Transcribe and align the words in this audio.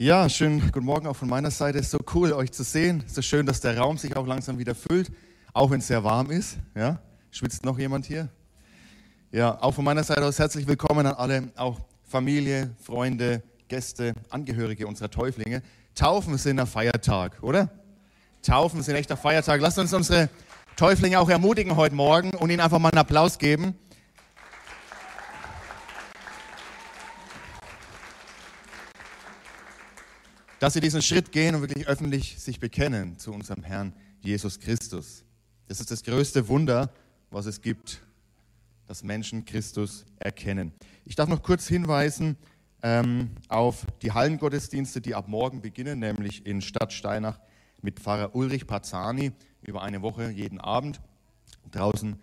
Ja, 0.00 0.28
schönen 0.28 0.60
guten 0.60 0.86
Morgen 0.86 1.08
auch 1.08 1.16
von 1.16 1.28
meiner 1.28 1.50
Seite. 1.50 1.82
So 1.82 1.98
cool, 2.14 2.32
euch 2.32 2.52
zu 2.52 2.62
sehen. 2.62 3.02
So 3.08 3.20
schön, 3.20 3.46
dass 3.46 3.60
der 3.60 3.76
Raum 3.76 3.98
sich 3.98 4.14
auch 4.14 4.28
langsam 4.28 4.56
wieder 4.56 4.76
füllt, 4.76 5.10
auch 5.52 5.72
wenn 5.72 5.80
es 5.80 5.88
sehr 5.88 6.04
warm 6.04 6.30
ist. 6.30 6.56
Ja? 6.76 7.00
Schwitzt 7.32 7.64
noch 7.64 7.76
jemand 7.80 8.06
hier? 8.06 8.28
Ja, 9.32 9.60
auch 9.60 9.74
von 9.74 9.84
meiner 9.84 10.04
Seite 10.04 10.24
aus 10.24 10.38
herzlich 10.38 10.68
willkommen 10.68 11.04
an 11.04 11.14
alle, 11.14 11.48
auch 11.56 11.80
Familie, 12.04 12.70
Freunde, 12.80 13.42
Gäste, 13.66 14.14
Angehörige 14.30 14.86
unserer 14.86 15.10
Täuflinge. 15.10 15.62
Taufen 15.96 16.38
sind 16.38 16.60
ein 16.60 16.68
Feiertag, 16.68 17.42
oder? 17.42 17.68
Taufen 18.42 18.84
sind 18.84 18.94
echter 18.94 19.16
Feiertag. 19.16 19.60
Lasst 19.60 19.80
uns 19.80 19.92
unsere 19.92 20.28
Täuflinge 20.76 21.18
auch 21.18 21.28
ermutigen 21.28 21.74
heute 21.74 21.96
Morgen 21.96 22.30
und 22.34 22.50
ihnen 22.50 22.60
einfach 22.60 22.78
mal 22.78 22.90
einen 22.90 22.98
Applaus 22.98 23.36
geben. 23.36 23.74
Dass 30.58 30.74
sie 30.74 30.80
diesen 30.80 31.02
Schritt 31.02 31.32
gehen 31.32 31.54
und 31.54 31.60
wirklich 31.60 31.86
öffentlich 31.86 32.38
sich 32.38 32.58
bekennen 32.58 33.18
zu 33.18 33.32
unserem 33.32 33.62
Herrn 33.62 33.92
Jesus 34.20 34.58
Christus. 34.58 35.24
Das 35.68 35.80
ist 35.80 35.90
das 35.90 36.02
größte 36.02 36.48
Wunder, 36.48 36.90
was 37.30 37.46
es 37.46 37.60
gibt, 37.60 38.02
dass 38.86 39.02
Menschen 39.02 39.44
Christus 39.44 40.04
erkennen. 40.18 40.72
Ich 41.04 41.14
darf 41.14 41.28
noch 41.28 41.42
kurz 41.42 41.68
hinweisen 41.68 42.36
ähm, 42.82 43.30
auf 43.48 43.86
die 44.02 44.12
Hallengottesdienste, 44.12 45.00
die 45.00 45.14
ab 45.14 45.28
morgen 45.28 45.60
beginnen, 45.60 46.00
nämlich 46.00 46.46
in 46.46 46.60
Stadt 46.60 46.92
Steinach 46.92 47.38
mit 47.82 48.00
Pfarrer 48.00 48.34
Ulrich 48.34 48.66
Pazzani 48.66 49.32
über 49.62 49.82
eine 49.82 50.02
Woche 50.02 50.30
jeden 50.30 50.60
Abend. 50.60 51.00
Draußen 51.70 52.16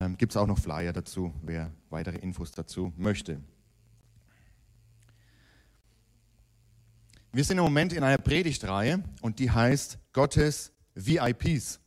ähm, 0.00 0.16
gibt 0.16 0.32
es 0.32 0.36
auch 0.36 0.46
noch 0.46 0.58
Flyer 0.58 0.92
dazu, 0.92 1.32
wer 1.42 1.70
weitere 1.90 2.18
Infos 2.18 2.50
dazu 2.52 2.92
möchte. 2.96 3.40
Wir 7.32 7.44
sind 7.44 7.58
im 7.58 7.64
Moment 7.64 7.92
in 7.92 8.02
einer 8.02 8.18
Predigtreihe 8.18 9.04
und 9.20 9.38
die 9.38 9.48
heißt 9.48 9.98
Gottes 10.12 10.72
VIPs. 10.96 11.78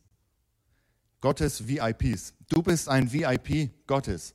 Gottes 1.20 1.68
VIPs. 1.68 2.32
Du 2.48 2.62
bist 2.62 2.88
ein 2.88 3.12
VIP 3.12 3.86
Gottes. 3.86 4.34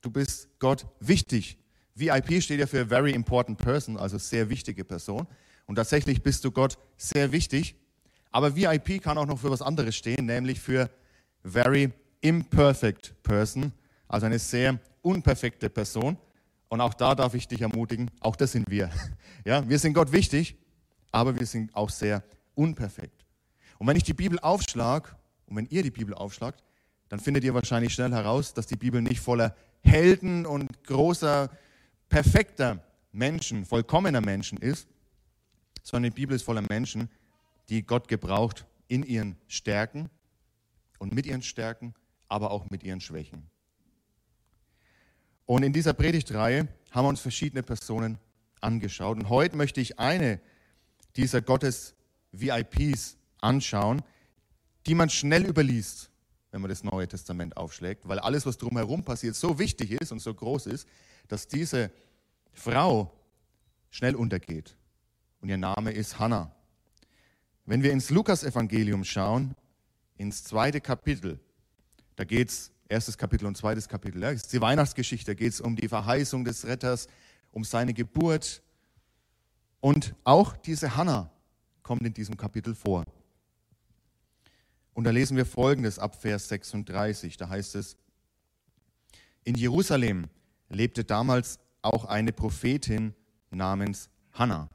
Du 0.00 0.10
bist 0.10 0.48
Gott 0.58 0.84
wichtig. 0.98 1.58
VIP 1.94 2.42
steht 2.42 2.58
ja 2.58 2.66
für 2.66 2.84
Very 2.84 3.12
Important 3.12 3.56
Person, 3.56 3.96
also 3.96 4.18
sehr 4.18 4.48
wichtige 4.48 4.84
Person. 4.84 5.28
Und 5.66 5.76
tatsächlich 5.76 6.24
bist 6.24 6.44
du 6.44 6.50
Gott 6.50 6.76
sehr 6.96 7.30
wichtig. 7.30 7.76
Aber 8.32 8.56
VIP 8.56 9.00
kann 9.00 9.16
auch 9.16 9.26
noch 9.26 9.38
für 9.38 9.52
was 9.52 9.62
anderes 9.62 9.94
stehen, 9.94 10.26
nämlich 10.26 10.58
für 10.58 10.90
Very 11.44 11.92
Imperfect 12.20 13.14
Person, 13.22 13.72
also 14.08 14.26
eine 14.26 14.40
sehr 14.40 14.80
unperfekte 15.02 15.70
Person. 15.70 16.18
Und 16.68 16.80
auch 16.80 16.94
da 16.94 17.14
darf 17.14 17.34
ich 17.34 17.48
dich 17.48 17.62
ermutigen, 17.62 18.10
auch 18.20 18.36
das 18.36 18.52
sind 18.52 18.70
wir. 18.70 18.90
Ja, 19.44 19.66
wir 19.66 19.78
sind 19.78 19.94
Gott 19.94 20.12
wichtig, 20.12 20.56
aber 21.10 21.38
wir 21.38 21.46
sind 21.46 21.74
auch 21.74 21.88
sehr 21.88 22.22
unperfekt. 22.54 23.24
Und 23.78 23.86
wenn 23.86 23.96
ich 23.96 24.02
die 24.02 24.12
Bibel 24.12 24.38
aufschlage, 24.40 25.10
und 25.46 25.56
wenn 25.56 25.66
ihr 25.66 25.82
die 25.82 25.90
Bibel 25.90 26.12
aufschlagt, 26.12 26.62
dann 27.08 27.20
findet 27.20 27.44
ihr 27.44 27.54
wahrscheinlich 27.54 27.94
schnell 27.94 28.12
heraus, 28.12 28.52
dass 28.52 28.66
die 28.66 28.76
Bibel 28.76 29.00
nicht 29.00 29.20
voller 29.20 29.54
Helden 29.82 30.44
und 30.44 30.84
großer, 30.84 31.50
perfekter 32.08 32.82
Menschen, 33.12 33.64
vollkommener 33.64 34.20
Menschen 34.20 34.58
ist, 34.58 34.88
sondern 35.82 36.10
die 36.10 36.16
Bibel 36.16 36.36
ist 36.36 36.42
voller 36.42 36.64
Menschen, 36.68 37.08
die 37.68 37.82
Gott 37.82 38.08
gebraucht 38.08 38.66
in 38.88 39.02
ihren 39.02 39.36
Stärken 39.46 40.10
und 40.98 41.14
mit 41.14 41.26
ihren 41.26 41.42
Stärken, 41.42 41.94
aber 42.28 42.50
auch 42.50 42.68
mit 42.70 42.82
ihren 42.82 43.00
Schwächen. 43.00 43.48
Und 45.48 45.62
in 45.62 45.72
dieser 45.72 45.94
Predigtreihe 45.94 46.68
haben 46.90 47.04
wir 47.06 47.08
uns 47.08 47.20
verschiedene 47.20 47.62
Personen 47.62 48.18
angeschaut. 48.60 49.16
Und 49.16 49.30
heute 49.30 49.56
möchte 49.56 49.80
ich 49.80 49.98
eine 49.98 50.42
dieser 51.16 51.40
Gottes 51.40 51.94
VIPs 52.32 53.16
anschauen, 53.40 54.02
die 54.84 54.94
man 54.94 55.08
schnell 55.08 55.46
überliest, 55.46 56.10
wenn 56.50 56.60
man 56.60 56.68
das 56.68 56.84
Neue 56.84 57.08
Testament 57.08 57.56
aufschlägt, 57.56 58.06
weil 58.06 58.18
alles, 58.18 58.44
was 58.44 58.58
drumherum 58.58 59.04
passiert, 59.04 59.36
so 59.36 59.58
wichtig 59.58 59.92
ist 59.92 60.12
und 60.12 60.20
so 60.20 60.34
groß 60.34 60.66
ist, 60.66 60.86
dass 61.28 61.48
diese 61.48 61.90
Frau 62.52 63.10
schnell 63.88 64.16
untergeht. 64.16 64.76
Und 65.40 65.48
ihr 65.48 65.56
Name 65.56 65.92
ist 65.92 66.18
Hannah. 66.18 66.54
Wenn 67.64 67.82
wir 67.82 67.92
ins 67.92 68.10
Lukas-Evangelium 68.10 69.02
schauen, 69.02 69.54
ins 70.18 70.44
zweite 70.44 70.82
Kapitel, 70.82 71.40
da 72.16 72.24
geht 72.24 72.50
es 72.50 72.70
erstes 72.88 73.18
Kapitel 73.18 73.46
und 73.46 73.56
zweites 73.56 73.88
Kapitel. 73.88 74.22
Ja, 74.22 74.30
ist 74.30 74.52
die 74.52 74.60
Weihnachtsgeschichte, 74.60 75.34
geht 75.34 75.52
es 75.52 75.60
um 75.60 75.76
die 75.76 75.88
Verheißung 75.88 76.44
des 76.44 76.66
Retters, 76.66 77.08
um 77.52 77.64
seine 77.64 77.94
Geburt. 77.94 78.62
Und 79.80 80.14
auch 80.24 80.56
diese 80.56 80.96
Hannah 80.96 81.30
kommt 81.82 82.02
in 82.02 82.14
diesem 82.14 82.36
Kapitel 82.36 82.74
vor. 82.74 83.04
Und 84.94 85.04
da 85.04 85.10
lesen 85.10 85.36
wir 85.36 85.46
folgendes 85.46 85.98
ab 85.98 86.20
Vers 86.20 86.48
36. 86.48 87.36
Da 87.36 87.48
heißt 87.48 87.76
es, 87.76 87.96
in 89.44 89.54
Jerusalem 89.54 90.26
lebte 90.68 91.04
damals 91.04 91.58
auch 91.82 92.04
eine 92.04 92.32
Prophetin 92.32 93.14
namens 93.50 94.10
Hannah, 94.32 94.68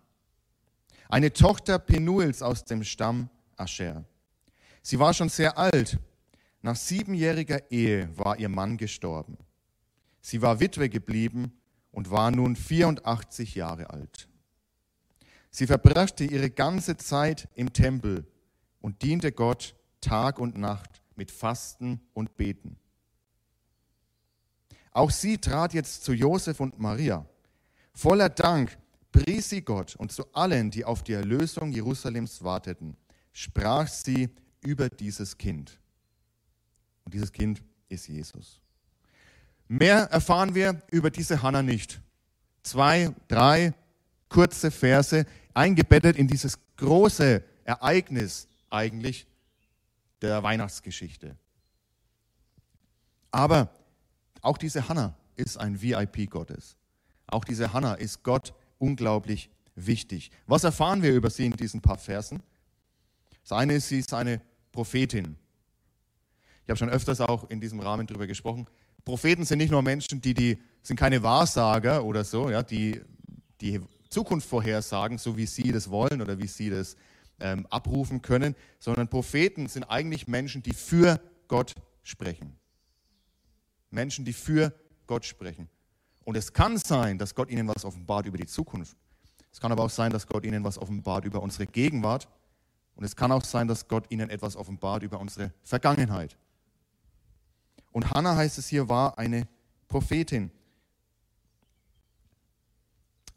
eine 1.09 1.33
Tochter 1.33 1.77
Penuels 1.77 2.41
aus 2.41 2.63
dem 2.63 2.83
Stamm 2.83 3.29
Ascher. 3.57 4.05
Sie 4.81 4.97
war 4.97 5.13
schon 5.13 5.29
sehr 5.29 5.57
alt 5.57 5.99
nach 6.63 6.77
siebenjähriger 6.77 7.69
Ehe 7.71 8.09
war 8.17 8.39
ihr 8.39 8.49
Mann 8.49 8.77
gestorben. 8.77 9.37
Sie 10.21 10.41
war 10.41 10.61
Witwe 10.61 10.89
geblieben 10.89 11.51
und 11.91 12.09
war 12.09 12.31
nun 12.31 12.55
84 12.55 13.55
Jahre 13.55 13.89
alt. 13.89 14.29
Sie 15.51 15.67
verbrachte 15.67 16.23
ihre 16.23 16.49
ganze 16.49 16.95
Zeit 16.97 17.49
im 17.53 17.73
Tempel 17.73 18.25
und 18.79 19.01
diente 19.03 19.33
Gott 19.33 19.75
Tag 19.99 20.39
und 20.39 20.57
Nacht 20.57 21.01
mit 21.15 21.31
Fasten 21.31 21.99
und 22.13 22.37
Beten. 22.37 22.77
Auch 24.91 25.11
sie 25.11 25.37
trat 25.37 25.73
jetzt 25.73 26.03
zu 26.03 26.13
Josef 26.13 26.61
und 26.61 26.79
Maria. 26.79 27.25
Voller 27.93 28.29
Dank 28.29 28.77
pries 29.11 29.49
sie 29.49 29.61
Gott 29.61 29.95
und 29.97 30.13
zu 30.13 30.33
allen, 30.33 30.71
die 30.71 30.85
auf 30.85 31.03
die 31.03 31.13
Erlösung 31.13 31.73
Jerusalems 31.73 32.41
warteten, 32.41 32.95
sprach 33.33 33.87
sie 33.87 34.29
über 34.61 34.87
dieses 34.89 35.37
Kind. 35.37 35.79
Und 37.05 37.13
dieses 37.13 37.31
Kind 37.31 37.61
ist 37.89 38.07
Jesus. 38.07 38.59
Mehr 39.67 40.03
erfahren 40.11 40.55
wir 40.55 40.81
über 40.91 41.09
diese 41.09 41.41
Hannah 41.41 41.63
nicht. 41.63 42.01
Zwei, 42.63 43.13
drei 43.27 43.73
kurze 44.29 44.71
Verse, 44.71 45.25
eingebettet 45.53 46.17
in 46.17 46.27
dieses 46.27 46.57
große 46.77 47.43
Ereignis 47.63 48.47
eigentlich 48.69 49.27
der 50.21 50.41
Weihnachtsgeschichte. 50.41 51.37
Aber 53.31 53.69
auch 54.41 54.57
diese 54.57 54.89
Hannah 54.89 55.15
ist 55.35 55.57
ein 55.57 55.81
VIP 55.81 56.29
Gottes. 56.29 56.75
Auch 57.27 57.45
diese 57.45 57.73
Hannah 57.73 57.93
ist 57.93 58.23
Gott 58.23 58.53
unglaublich 58.79 59.49
wichtig. 59.75 60.31
Was 60.45 60.63
erfahren 60.63 61.01
wir 61.01 61.13
über 61.13 61.29
sie 61.29 61.45
in 61.45 61.53
diesen 61.53 61.81
paar 61.81 61.97
Versen? 61.97 62.43
Das 63.41 63.51
eine 63.51 63.73
ist, 63.75 63.89
sie 63.89 63.99
ist 63.99 64.13
eine 64.13 64.41
Prophetin. 64.71 65.35
Ich 66.65 66.69
habe 66.69 66.77
schon 66.77 66.89
öfters 66.89 67.21
auch 67.21 67.49
in 67.49 67.59
diesem 67.59 67.79
Rahmen 67.79 68.07
darüber 68.07 68.27
gesprochen. 68.27 68.67
Propheten 69.05 69.45
sind 69.45 69.57
nicht 69.57 69.71
nur 69.71 69.81
Menschen, 69.81 70.21
die, 70.21 70.33
die 70.33 70.57
sind 70.81 70.97
keine 70.97 71.23
Wahrsager 71.23 72.03
oder 72.05 72.23
so, 72.23 72.49
ja, 72.49 72.63
die 72.63 73.01
die 73.63 73.79
Zukunft 74.09 74.47
vorhersagen, 74.47 75.17
so 75.17 75.37
wie 75.37 75.45
sie 75.45 75.71
das 75.71 75.89
wollen 75.89 76.21
oder 76.21 76.37
wie 76.37 76.47
sie 76.47 76.69
das 76.69 76.95
ähm, 77.39 77.65
abrufen 77.69 78.21
können, 78.21 78.55
sondern 78.79 79.07
Propheten 79.07 79.67
sind 79.67 79.85
eigentlich 79.85 80.27
Menschen, 80.27 80.61
die 80.61 80.73
für 80.73 81.19
Gott 81.47 81.73
sprechen. 82.03 82.57
Menschen, 83.89 84.25
die 84.25 84.33
für 84.33 84.73
Gott 85.07 85.25
sprechen. 85.25 85.69
Und 86.25 86.35
es 86.37 86.53
kann 86.53 86.77
sein, 86.77 87.17
dass 87.17 87.35
Gott 87.35 87.49
ihnen 87.49 87.67
was 87.67 87.85
offenbart 87.85 88.25
über 88.25 88.37
die 88.37 88.45
Zukunft. 88.45 88.97
Es 89.51 89.59
kann 89.59 89.71
aber 89.71 89.83
auch 89.83 89.89
sein, 89.89 90.11
dass 90.11 90.27
Gott 90.27 90.45
ihnen 90.45 90.63
was 90.63 90.77
offenbart 90.77 91.25
über 91.25 91.41
unsere 91.41 91.65
Gegenwart. 91.67 92.27
Und 92.95 93.03
es 93.03 93.15
kann 93.15 93.31
auch 93.31 93.43
sein, 93.43 93.67
dass 93.67 93.87
Gott 93.87 94.05
ihnen 94.09 94.29
etwas 94.29 94.55
offenbart 94.55 95.03
über 95.03 95.19
unsere 95.19 95.53
Vergangenheit. 95.63 96.37
Und 97.93 98.11
Hannah 98.11 98.35
heißt 98.35 98.57
es 98.57 98.67
hier, 98.67 98.89
war 98.89 99.17
eine 99.17 99.47
Prophetin. 99.87 100.51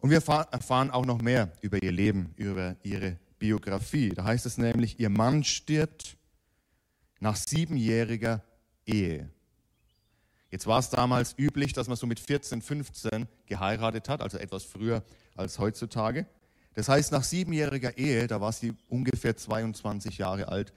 Und 0.01 0.11
wir 0.11 0.17
erfahren 0.17 0.91
auch 0.91 1.07
noch 1.07 1.21
mehr 1.21 1.53
über 1.61 1.83
ihr 1.83 1.93
Leben, 1.93 2.33
über 2.37 2.77
ihre 2.83 3.19
Biografie. 3.39 4.11
Da 4.11 4.25
heißt 4.25 4.47
es 4.47 4.59
nämlich, 4.59 4.99
ihr 4.99 5.11
Mann 5.11 5.45
stirbt 5.45 6.17
nach 7.21 7.37
siebenjähriger 7.37 8.43
Ehe. 8.87 9.31
Jetzt 10.51 10.67
war 10.67 10.79
es 10.79 10.91
damals 10.91 11.35
üblich, 11.39 11.73
dass 11.73 11.89
man 11.89 11.97
so 11.97 12.07
mit 12.07 12.21
14, 12.21 12.63
15 12.63 13.29
geheiratet 13.47 14.09
hat, 14.09 14.23
also 14.23 14.39
etwas 14.39 14.65
früher 14.65 15.03
als 15.35 15.59
heutzutage. 15.59 16.27
Das 16.75 16.89
heißt, 16.89 17.13
nach 17.13 17.25
siebenjähriger 17.25 17.99
Ehe, 17.99 18.27
da 18.27 18.41
war 18.41 18.53
sie 18.53 18.75
ungefähr 18.89 19.37
22 19.37 20.19
Jahre 20.19 20.49
alt, 20.49 20.73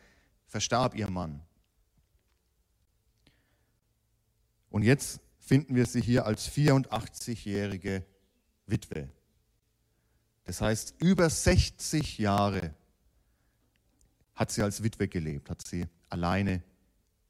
verstarb 0.47 0.95
ihr 0.95 1.09
Mann. 1.09 1.41
Und 4.69 4.83
jetzt 4.83 5.19
finden 5.39 5.75
wir 5.75 5.85
sie 5.85 6.01
hier 6.01 6.25
als 6.25 6.49
84-jährige 6.51 8.05
Witwe. 8.67 9.09
Das 10.45 10.61
heißt, 10.61 10.95
über 10.99 11.29
60 11.29 12.17
Jahre 12.17 12.73
hat 14.35 14.51
sie 14.51 14.63
als 14.63 14.83
Witwe 14.83 15.07
gelebt, 15.07 15.49
hat 15.49 15.65
sie 15.67 15.87
alleine 16.09 16.63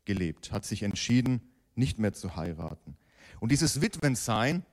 gelebt, 0.05 0.51
hat 0.51 0.65
sich 0.65 0.83
entschieden, 0.83 1.41
nicht 1.75 1.99
mehr 1.99 2.13
zu 2.13 2.35
heiraten. 2.35 2.97
Und 3.39 3.51
dieses 3.51 3.81
Witwensein, 3.81 4.63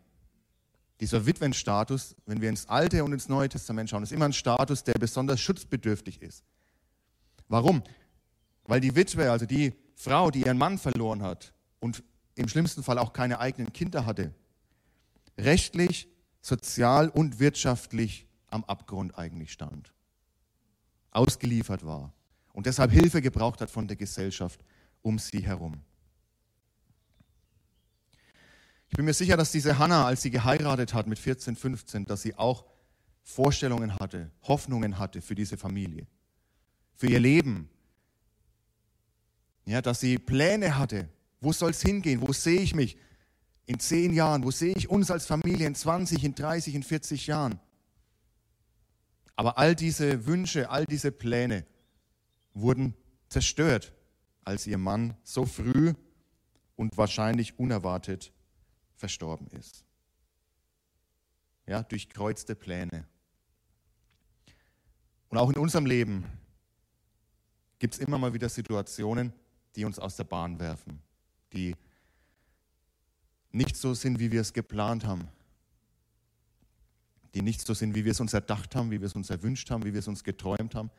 dieser 1.00 1.26
Witwenstatus, 1.26 2.16
wenn 2.26 2.40
wir 2.40 2.48
ins 2.48 2.68
Alte 2.68 3.04
und 3.04 3.12
ins 3.12 3.28
Neue 3.28 3.48
Testament 3.48 3.90
schauen, 3.90 4.02
ist 4.02 4.12
immer 4.12 4.24
ein 4.24 4.32
Status, 4.32 4.82
der 4.84 4.94
besonders 4.94 5.40
schutzbedürftig 5.40 6.22
ist. 6.22 6.44
Warum? 7.48 7.82
Weil 8.64 8.80
die 8.80 8.96
Witwe, 8.96 9.30
also 9.30 9.46
die 9.46 9.74
Frau, 9.94 10.30
die 10.30 10.42
ihren 10.42 10.58
Mann 10.58 10.78
verloren 10.78 11.22
hat 11.22 11.54
und 11.80 12.02
im 12.37 12.49
schlimmsten 12.49 12.83
Fall 12.83 12.99
auch 12.99 13.12
keine 13.12 13.41
eigenen 13.41 13.73
Kinder 13.73 14.06
hatte, 14.06 14.33
rechtlich, 15.37 16.09
sozial 16.41 17.09
und 17.09 17.41
wirtschaftlich 17.41 18.27
am 18.49 18.65
Abgrund 18.65 19.19
eigentlich 19.19 19.53
stand, 19.53 19.93
ausgeliefert 21.11 21.85
war 21.85 22.12
und 22.53 22.67
deshalb 22.67 22.93
Hilfe 22.93 23.21
gebraucht 23.21 23.61
hat 23.61 23.71
von 23.71 23.88
der 23.88 23.97
Gesellschaft 23.97 24.61
um 25.03 25.19
sie 25.19 25.41
herum. 25.41 25.83
Ich 28.88 28.97
bin 28.97 29.05
mir 29.05 29.15
sicher, 29.15 29.37
dass 29.37 29.50
diese 29.50 29.79
Hannah, 29.79 30.06
als 30.06 30.23
sie 30.23 30.31
geheiratet 30.31 30.94
hat 30.94 31.06
mit 31.06 31.19
14, 31.19 31.56
15, 31.56 32.05
dass 32.05 32.23
sie 32.23 32.37
auch 32.37 32.65
Vorstellungen 33.23 33.99
hatte, 33.99 34.31
Hoffnungen 34.43 34.99
hatte 34.99 35.21
für 35.21 35.35
diese 35.35 35.56
Familie, 35.56 36.06
für 36.94 37.09
ihr 37.09 37.19
Leben. 37.19 37.69
Ja, 39.65 39.83
dass 39.83 39.99
sie 39.99 40.17
Pläne 40.19 40.79
hatte. 40.79 41.09
Wo 41.46 41.52
soll 41.52 41.70
es 41.70 41.81
hingehen? 41.81 42.22
Wo 42.22 42.32
sehe 42.32 42.60
ich 42.60 42.75
mich 42.75 42.96
in 43.66 43.78
zehn 43.78 44.12
Jahren? 44.12 44.43
Wo 44.43 44.50
sehe 44.50 44.75
ich 44.75 44.90
uns 44.90 45.12
als 45.12 45.26
Familie 45.26 45.69
in 45.69 45.76
20, 45.76 46.25
in 46.25 46.34
30, 46.34 46.75
in 46.75 46.82
40 46.82 47.28
Jahren? 47.28 47.60
Aber 49.37 49.56
all 49.56 49.76
diese 49.76 50.26
Wünsche, 50.26 50.70
all 50.70 50.87
diese 50.87 51.12
Pläne 51.12 51.64
wurden 52.52 52.94
zerstört, 53.28 53.93
als 54.43 54.66
ihr 54.66 54.76
Mann 54.76 55.16
so 55.22 55.46
früh 55.46 55.94
und 56.75 56.98
wahrscheinlich 56.98 57.56
unerwartet 57.60 58.32
verstorben 58.96 59.46
ist. 59.52 59.84
Ja, 61.64 61.84
durchkreuzte 61.84 62.56
Pläne. 62.56 63.06
Und 65.28 65.38
auch 65.38 65.50
in 65.50 65.58
unserem 65.58 65.87
Leben 65.87 66.25
gibt 67.78 67.94
es 67.94 68.00
immer 68.00 68.19
mal 68.19 68.34
wieder 68.34 68.49
Situationen, 68.49 69.32
die 69.76 69.84
uns 69.84 70.00
aus 70.00 70.16
der 70.16 70.25
Bahn 70.25 70.58
werfen, 70.58 71.00
die 71.52 71.75
nicht 73.52 73.76
so 73.76 73.94
sind, 73.94 74.19
wie 74.19 74.32
wir 74.32 74.40
es 74.40 74.52
geplant 74.52 75.04
haben, 75.04 75.28
die 77.34 77.43
nicht 77.43 77.66
so 77.66 77.75
sind, 77.75 77.94
wie 77.94 78.04
wir 78.04 78.12
es 78.12 78.20
uns 78.20 78.34
erdacht 78.34 78.75
haben, 78.75 78.90
wie 78.90 79.00
wir 79.00 79.06
es 79.06 79.14
uns 79.14 79.31
erwünscht 79.31 79.70
haben, 79.70 79.84
wie 79.84 79.93
wir 79.93 80.00
es 80.00 80.08
uns 80.08 80.25
geträumt 80.25 80.75
haben. 80.75 80.90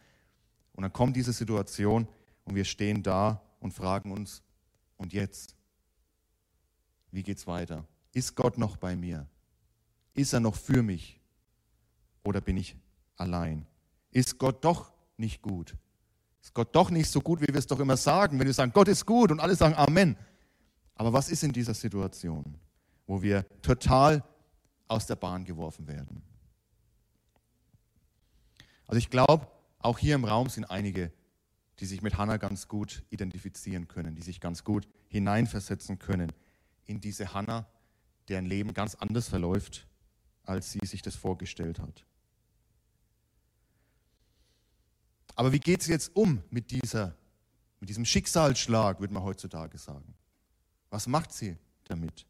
Und 0.74 0.84
dann 0.84 0.94
kommt 0.94 1.16
diese 1.16 1.34
Situation 1.34 2.08
und 2.46 2.56
wir 2.56 2.66
stehen 2.66 3.04
da 3.04 3.42
und 3.60 3.74
fragen 3.74 4.12
uns, 4.12 4.42
und 4.98 5.14
jetzt? 5.14 5.56
Wie 7.12 7.24
geht 7.24 7.38
es 7.38 7.48
weiter? 7.48 7.86
Ist 8.14 8.36
Gott 8.36 8.58
noch 8.58 8.78
bei 8.78 8.96
mir? 8.96 9.28
Ist 10.14 10.34
er 10.34 10.40
noch 10.40 10.56
für 10.56 10.84
mich? 10.84 11.20
Oder 12.24 12.42
bin 12.42 12.58
ich 12.58 12.76
allein? 13.16 13.66
Ist 14.12 14.38
Gott 14.38 14.66
doch 14.66 14.92
nicht 15.16 15.42
gut? 15.42 15.76
Ist 16.42 16.54
Gott 16.54 16.76
doch 16.76 16.90
nicht 16.90 17.10
so 17.10 17.22
gut, 17.22 17.42
wie 17.42 17.48
wir 17.48 17.56
es 17.56 17.68
doch 17.68 17.80
immer 17.80 17.98
sagen, 17.98 18.40
wenn 18.40 18.48
wir 18.48 18.54
sagen, 18.54 18.74
Gott 18.74 18.88
ist 18.88 19.06
gut 19.06 19.32
und 19.32 19.40
alle 19.40 19.56
sagen 19.56 19.76
Amen. 19.76 20.18
Aber 20.98 21.14
was 21.14 21.30
ist 21.30 21.44
in 21.44 21.52
dieser 21.52 21.74
Situation, 21.74 22.58
wo 23.06 23.22
wir 23.22 23.46
total 23.62 24.24
aus 24.88 25.06
der 25.06 25.16
Bahn 25.16 25.46
geworfen 25.46 25.88
werden? 25.88 26.24
Also 28.88 28.98
ich 28.98 29.10
glaube, 29.10 29.48
auch 29.80 30.00
hier 30.00 30.16
im 30.16 30.26
Raum 30.26 30.50
sind 30.50 30.66
einige, 30.66 31.12
die 31.80 31.86
sich 31.86 32.02
mit 32.02 32.18
Hannah 32.18 32.38
ganz 32.38 32.68
gut 32.68 33.04
identifizieren 33.10 33.88
können, 33.88 34.16
die 34.16 34.24
sich 34.24 34.40
ganz 34.40 34.64
gut 34.64 34.88
hineinversetzen 35.10 36.00
können 36.00 36.32
in 36.86 37.00
diese 37.00 37.34
Hannah, 37.34 37.68
deren 38.28 38.46
Leben 38.46 38.74
ganz 38.74 38.96
anders 38.96 39.30
verläuft, 39.30 39.88
als 40.44 40.72
sie 40.72 40.86
sich 40.86 41.02
das 41.02 41.16
vorgestellt 41.16 41.80
hat. 41.80 42.06
Aber 45.36 45.52
wie 45.52 45.60
geht 45.60 45.82
es 45.82 45.88
jetzt 45.88 46.16
um 46.16 46.42
mit, 46.50 46.72
dieser, 46.72 47.16
mit 47.80 47.90
diesem 47.90 48.06
Schicksalsschlag, 48.06 49.00
würde 49.00 49.14
man 49.14 49.22
heutzutage 49.22 49.78
sagen? 49.78 50.16
Was 50.90 51.08
macht 51.08 51.34
sie 51.34 51.58
damit? 51.86 52.26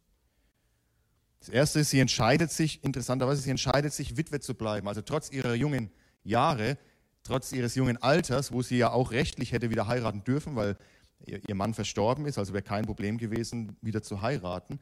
Das 1.39 1.49
Erste 1.49 1.79
ist, 1.79 1.91
sie 1.91 1.99
entscheidet 1.99 2.51
sich, 2.51 2.83
interessanterweise, 2.83 3.41
sie 3.41 3.51
entscheidet 3.51 3.93
sich, 3.93 4.17
Witwe 4.17 4.39
zu 4.39 4.55
bleiben. 4.55 4.87
Also 4.87 5.01
trotz 5.01 5.31
ihrer 5.31 5.53
jungen 5.53 5.91
Jahre, 6.23 6.77
trotz 7.23 7.51
ihres 7.51 7.75
jungen 7.75 7.97
Alters, 7.97 8.51
wo 8.51 8.61
sie 8.61 8.77
ja 8.77 8.91
auch 8.91 9.11
rechtlich 9.11 9.51
hätte 9.51 9.69
wieder 9.69 9.87
heiraten 9.87 10.23
dürfen, 10.23 10.55
weil 10.55 10.77
ihr 11.25 11.55
Mann 11.55 11.73
verstorben 11.73 12.25
ist, 12.25 12.37
also 12.37 12.53
wäre 12.53 12.63
kein 12.63 12.85
Problem 12.85 13.17
gewesen, 13.17 13.75
wieder 13.81 14.03
zu 14.03 14.21
heiraten. 14.21 14.79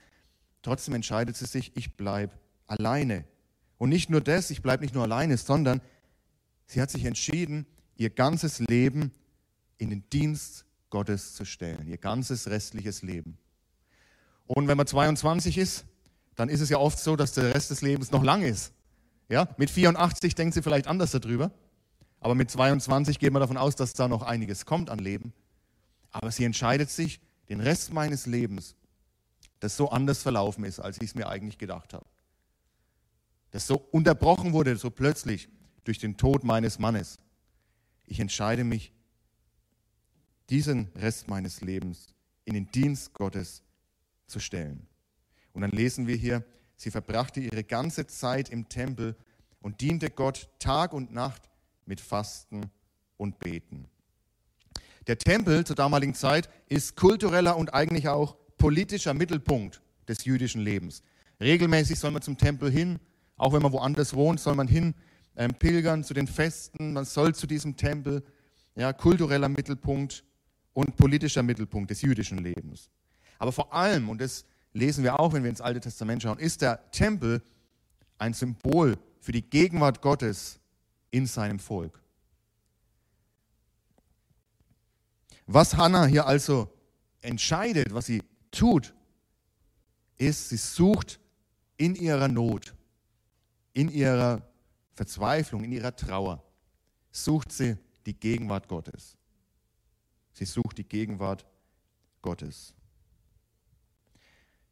Trotzdem 0.62 0.95
entscheidet 0.95 1.36
sie 1.36 1.45
sich, 1.45 1.75
ich 1.75 1.95
bleibe 1.95 2.33
alleine. 2.68 3.25
Und 3.77 3.89
nicht 3.89 4.10
nur 4.10 4.22
das, 4.22 4.50
ich 4.50 4.62
bleibe 4.62 4.83
nicht 4.83 4.95
nur 4.95 5.04
alleine, 5.04 5.38
sondern 5.38 5.81
sie 6.66 6.81
hat 6.81 6.89
sich 6.89 7.06
entschieden, 7.06 7.66
ihr 7.95 8.10
ganzes 8.10 8.60
Leben 8.60 9.12
in 9.77 9.89
den 9.89 10.10
Dienst 10.10 10.66
Gottes 10.89 11.36
zu 11.36 11.45
stellen, 11.45 11.88
ihr 11.88 11.98
ganzes 11.98 12.48
restliches 12.48 13.01
Leben. 13.01 13.38
Und 14.47 14.68
wenn 14.68 14.77
man 14.77 14.88
22 14.88 15.57
ist, 15.57 15.86
dann 16.36 16.50
ist 16.50 16.62
es 16.62 16.69
ja 16.69 16.77
oft 16.77 17.00
so, 17.00 17.15
dass 17.15 17.33
der 17.33 17.53
Rest 17.53 17.71
des 17.71 17.81
Lebens 17.81 18.12
noch 18.12 18.24
lang 18.24 18.44
ist. 18.44 18.74
Ja? 19.30 19.47
Mit 19.57 19.69
84 19.69 20.36
denkt 20.36 20.53
sie 20.53 20.62
vielleicht 20.62 20.88
anders 20.88 21.12
darüber, 21.12 21.51
aber 22.19 22.36
mit 22.36 22.51
22 22.51 23.19
geht 23.19 23.33
man 23.33 23.39
davon 23.39 23.57
aus, 23.57 23.75
dass 23.75 23.94
da 23.94 24.07
noch 24.07 24.21
einiges 24.21 24.65
kommt 24.65 24.89
an 24.89 25.00
Leben. 25.00 25.33
Aber 26.12 26.31
sie 26.31 26.44
entscheidet 26.44 26.89
sich, 26.89 27.19
den 27.50 27.59
Rest 27.59 27.94
meines 27.94 28.25
Lebens 28.25 28.75
das 29.59 29.77
so 29.77 29.89
anders 29.89 30.21
verlaufen 30.21 30.63
ist, 30.63 30.80
als 30.80 30.98
ich 30.98 31.09
es 31.09 31.15
mir 31.15 31.27
eigentlich 31.27 31.57
gedacht 31.57 31.94
habe. 31.94 32.06
Das 33.51 33.68
so 33.68 33.75
unterbrochen 33.91 34.53
wurde, 34.53 34.75
so 34.75 34.89
plötzlich 34.89 35.50
durch 35.83 35.98
den 35.98 36.18
Tod 36.18 36.44
meines 36.44 36.77
Mannes. 36.77 37.18
Ich 38.06 38.19
entscheide 38.19 38.63
mich, 38.63 38.91
diesen 40.50 40.89
Rest 40.95 41.27
meines 41.27 41.62
Lebens 41.62 42.07
in 42.44 42.53
den 42.53 42.69
Dienst 42.71 43.13
Gottes 43.13 43.63
zu 44.27 44.39
stellen. 44.39 44.88
Und 45.54 45.62
dann 45.62 45.72
lesen 45.72 46.07
wir 46.07 46.16
hier, 46.16 46.44
sie 46.75 46.92
verbrachte 46.92 47.39
ihre 47.39 47.63
ganze 47.63 48.07
Zeit 48.07 48.50
im 48.50 48.68
Tempel 48.69 49.16
und 49.62 49.81
diente 49.81 50.10
Gott 50.10 50.50
Tag 50.60 50.94
und 50.94 51.13
Nacht 51.13 51.50
mit 51.86 52.01
Fasten 52.01 52.70
und 53.17 53.39
Beten. 53.39 53.88
Der 55.08 55.17
Tempel 55.17 55.65
zur 55.65 55.75
damaligen 55.75 56.15
Zeit 56.15 56.50
ist 56.67 56.96
kultureller 56.96 57.58
und 57.58 57.74
eigentlich 57.74 58.08
auch 58.08 58.36
politischer 58.58 59.13
Mittelpunkt 59.13 59.82
des 60.08 60.25
jüdischen 60.25 60.62
Lebens. 60.62 61.03
Regelmäßig 61.39 62.00
soll 62.00 62.12
man 62.12 62.22
zum 62.22 62.38
Tempel 62.38 62.72
hin, 62.72 63.00
auch 63.38 63.53
wenn 63.53 63.62
man 63.62 63.72
woanders 63.72 64.13
wohnt, 64.13 64.39
soll 64.39 64.55
man 64.55 64.67
hin, 64.67 64.96
ähm, 65.36 65.53
pilgern 65.53 66.03
zu 66.03 66.13
den 66.13 66.27
Festen, 66.27 66.94
man 66.94 67.05
soll 67.05 67.36
zu 67.36 67.46
diesem 67.46 67.75
Tempel, 67.75 68.24
ja, 68.75 68.94
kultureller 68.94 69.50
Mittelpunkt 69.50 70.24
und 70.74 70.96
politischer 70.96 71.44
Mittelpunkt 71.44 71.91
des 71.91 72.01
jüdischen 72.01 72.39
Lebens. 72.39 72.89
Aber 73.38 73.51
vor 73.51 73.74
allem, 73.74 74.10
und 74.10 74.22
das 74.22 74.46
lesen 74.74 75.04
wir 75.04 75.20
auch, 75.20 75.34
wenn 75.34 75.44
wir 75.44 75.50
ins 75.50 75.62
Alte 75.62 75.80
Testament 75.80 76.24
schauen, 76.24 76.39
ist 76.39 76.62
der 76.62 76.89
Tempel 76.92 77.42
ein 78.18 78.34
Symbol 78.34 78.98
für 79.20 79.32
die 79.32 79.42
Gegenwart 79.42 80.01
Gottes 80.01 80.60
in 81.12 81.25
seinem 81.25 81.60
Volk. 81.60 82.01
Was 85.48 85.75
Hannah 85.75 86.06
hier 86.06 86.25
also 86.25 86.72
entscheidet, 87.22 87.94
was 87.94 88.08
sie 88.08 88.24
tut, 88.51 88.94
ist, 90.18 90.50
sie 90.50 90.58
sucht 90.58 91.20
in 91.77 91.96
ihrer 91.96 92.27
Not, 92.27 92.74
in 93.74 93.89
ihrer 93.89 94.42
Verzweiflung, 94.94 95.63
in 95.63 95.72
ihrer 95.72 95.96
Trauer, 95.96 96.44
sucht 97.12 97.51
sie 97.51 97.77
die 98.06 98.18
Gegenwart 98.18 98.68
Gottes. 98.68 99.18
Sie 100.34 100.46
sucht 100.46 100.77
die 100.77 100.88
Gegenwart 100.88 101.46
Gottes. 102.22 102.74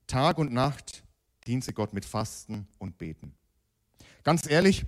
Tag 0.08 0.38
und 0.38 0.52
Nacht 0.52 1.04
dient 1.48 1.64
sie 1.64 1.74
Gott 1.74 1.94
mit 1.94 2.06
Fasten 2.06 2.68
und 2.80 2.98
Beten. 2.98 3.34
Ganz 4.24 4.50
ehrlich, 4.50 4.86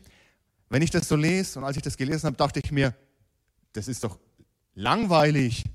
wenn 0.69 0.81
ich 0.81 0.91
das 0.91 1.07
so 1.07 1.15
lese 1.15 1.59
und 1.59 1.65
als 1.65 1.77
ich 1.77 1.83
das 1.83 1.97
gelesen 1.97 2.27
habe, 2.27 2.37
dachte 2.37 2.59
ich 2.59 2.71
mir, 2.71 2.95
das 3.73 3.87
ist 3.87 4.03
doch 4.03 4.19
langweilig. 4.73 5.65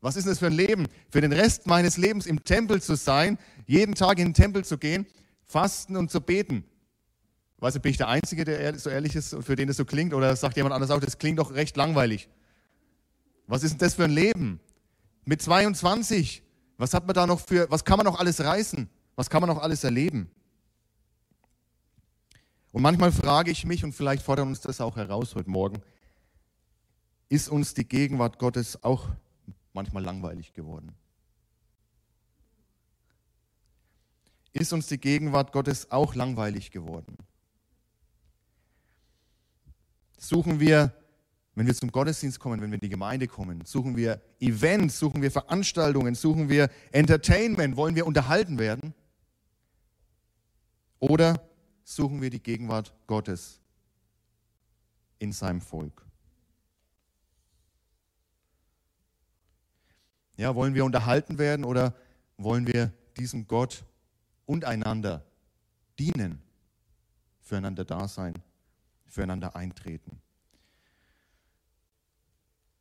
Was 0.00 0.16
ist 0.16 0.26
das 0.26 0.38
für 0.38 0.46
ein 0.46 0.52
Leben? 0.52 0.86
Für 1.10 1.20
den 1.20 1.32
Rest 1.32 1.66
meines 1.66 1.96
Lebens 1.96 2.26
im 2.26 2.44
Tempel 2.44 2.80
zu 2.80 2.94
sein, 2.94 3.38
jeden 3.66 3.94
Tag 3.94 4.18
in 4.18 4.28
den 4.28 4.34
Tempel 4.34 4.64
zu 4.64 4.78
gehen, 4.78 5.06
fasten 5.46 5.96
und 5.96 6.10
zu 6.10 6.20
beten. 6.20 6.64
Weißt 7.58 7.76
du, 7.76 7.80
bin 7.80 7.90
ich 7.90 7.96
der 7.96 8.08
Einzige, 8.08 8.44
der 8.44 8.78
so 8.78 8.90
ehrlich 8.90 9.16
ist 9.16 9.34
und 9.34 9.42
für 9.42 9.56
den 9.56 9.66
das 9.66 9.76
so 9.76 9.84
klingt? 9.84 10.14
Oder 10.14 10.36
sagt 10.36 10.56
jemand 10.56 10.74
anders 10.74 10.90
auch, 10.90 11.00
das 11.00 11.18
klingt 11.18 11.40
doch 11.40 11.52
recht 11.52 11.76
langweilig? 11.76 12.28
Was 13.48 13.64
ist 13.64 13.72
denn 13.72 13.78
das 13.78 13.94
für 13.94 14.04
ein 14.04 14.12
Leben? 14.12 14.60
Mit 15.24 15.42
22, 15.42 16.42
was 16.78 16.94
hat 16.94 17.06
man 17.06 17.14
da 17.14 17.26
noch 17.26 17.40
für, 17.40 17.70
was 17.70 17.84
kann 17.84 17.98
man 17.98 18.06
noch 18.06 18.18
alles 18.18 18.40
reißen? 18.40 18.88
Was 19.16 19.28
kann 19.28 19.42
man 19.42 19.50
noch 19.50 19.60
alles 19.60 19.82
erleben? 19.82 20.30
Und 22.70 22.82
manchmal 22.82 23.10
frage 23.10 23.50
ich 23.50 23.64
mich, 23.64 23.84
und 23.84 23.92
vielleicht 23.92 24.22
fordert 24.22 24.46
uns 24.46 24.60
das 24.60 24.80
auch 24.80 24.96
heraus 24.96 25.34
heute 25.34 25.50
Morgen, 25.50 25.82
ist 27.28 27.48
uns 27.48 27.74
die 27.74 27.86
Gegenwart 27.86 28.38
Gottes 28.38 28.82
auch 28.84 29.08
manchmal 29.72 30.04
langweilig 30.04 30.54
geworden? 30.54 30.94
Ist 34.52 34.72
uns 34.72 34.86
die 34.86 34.98
Gegenwart 34.98 35.52
Gottes 35.52 35.90
auch 35.90 36.14
langweilig 36.14 36.70
geworden? 36.70 37.18
Suchen 40.16 40.60
wir, 40.60 40.92
wenn 41.58 41.66
wir 41.66 41.74
zum 41.74 41.90
Gottesdienst 41.90 42.38
kommen, 42.38 42.60
wenn 42.60 42.70
wir 42.70 42.76
in 42.76 42.80
die 42.80 42.88
Gemeinde 42.88 43.26
kommen, 43.26 43.64
suchen 43.64 43.96
wir 43.96 44.22
Events, 44.38 45.00
suchen 45.00 45.22
wir 45.22 45.32
Veranstaltungen, 45.32 46.14
suchen 46.14 46.48
wir 46.48 46.70
Entertainment, 46.92 47.76
wollen 47.76 47.96
wir 47.96 48.06
unterhalten 48.06 48.60
werden? 48.60 48.94
Oder 51.00 51.44
suchen 51.82 52.22
wir 52.22 52.30
die 52.30 52.40
Gegenwart 52.40 52.94
Gottes 53.08 53.60
in 55.18 55.32
seinem 55.32 55.60
Volk? 55.60 56.06
Ja, 60.36 60.54
wollen 60.54 60.74
wir 60.74 60.84
unterhalten 60.84 61.38
werden 61.38 61.64
oder 61.64 61.92
wollen 62.36 62.68
wir 62.68 62.92
diesem 63.16 63.48
Gott 63.48 63.84
und 64.46 64.64
einander 64.64 65.26
dienen, 65.98 66.40
füreinander 67.40 67.84
da 67.84 68.06
sein, 68.06 68.34
füreinander 69.06 69.56
eintreten. 69.56 70.22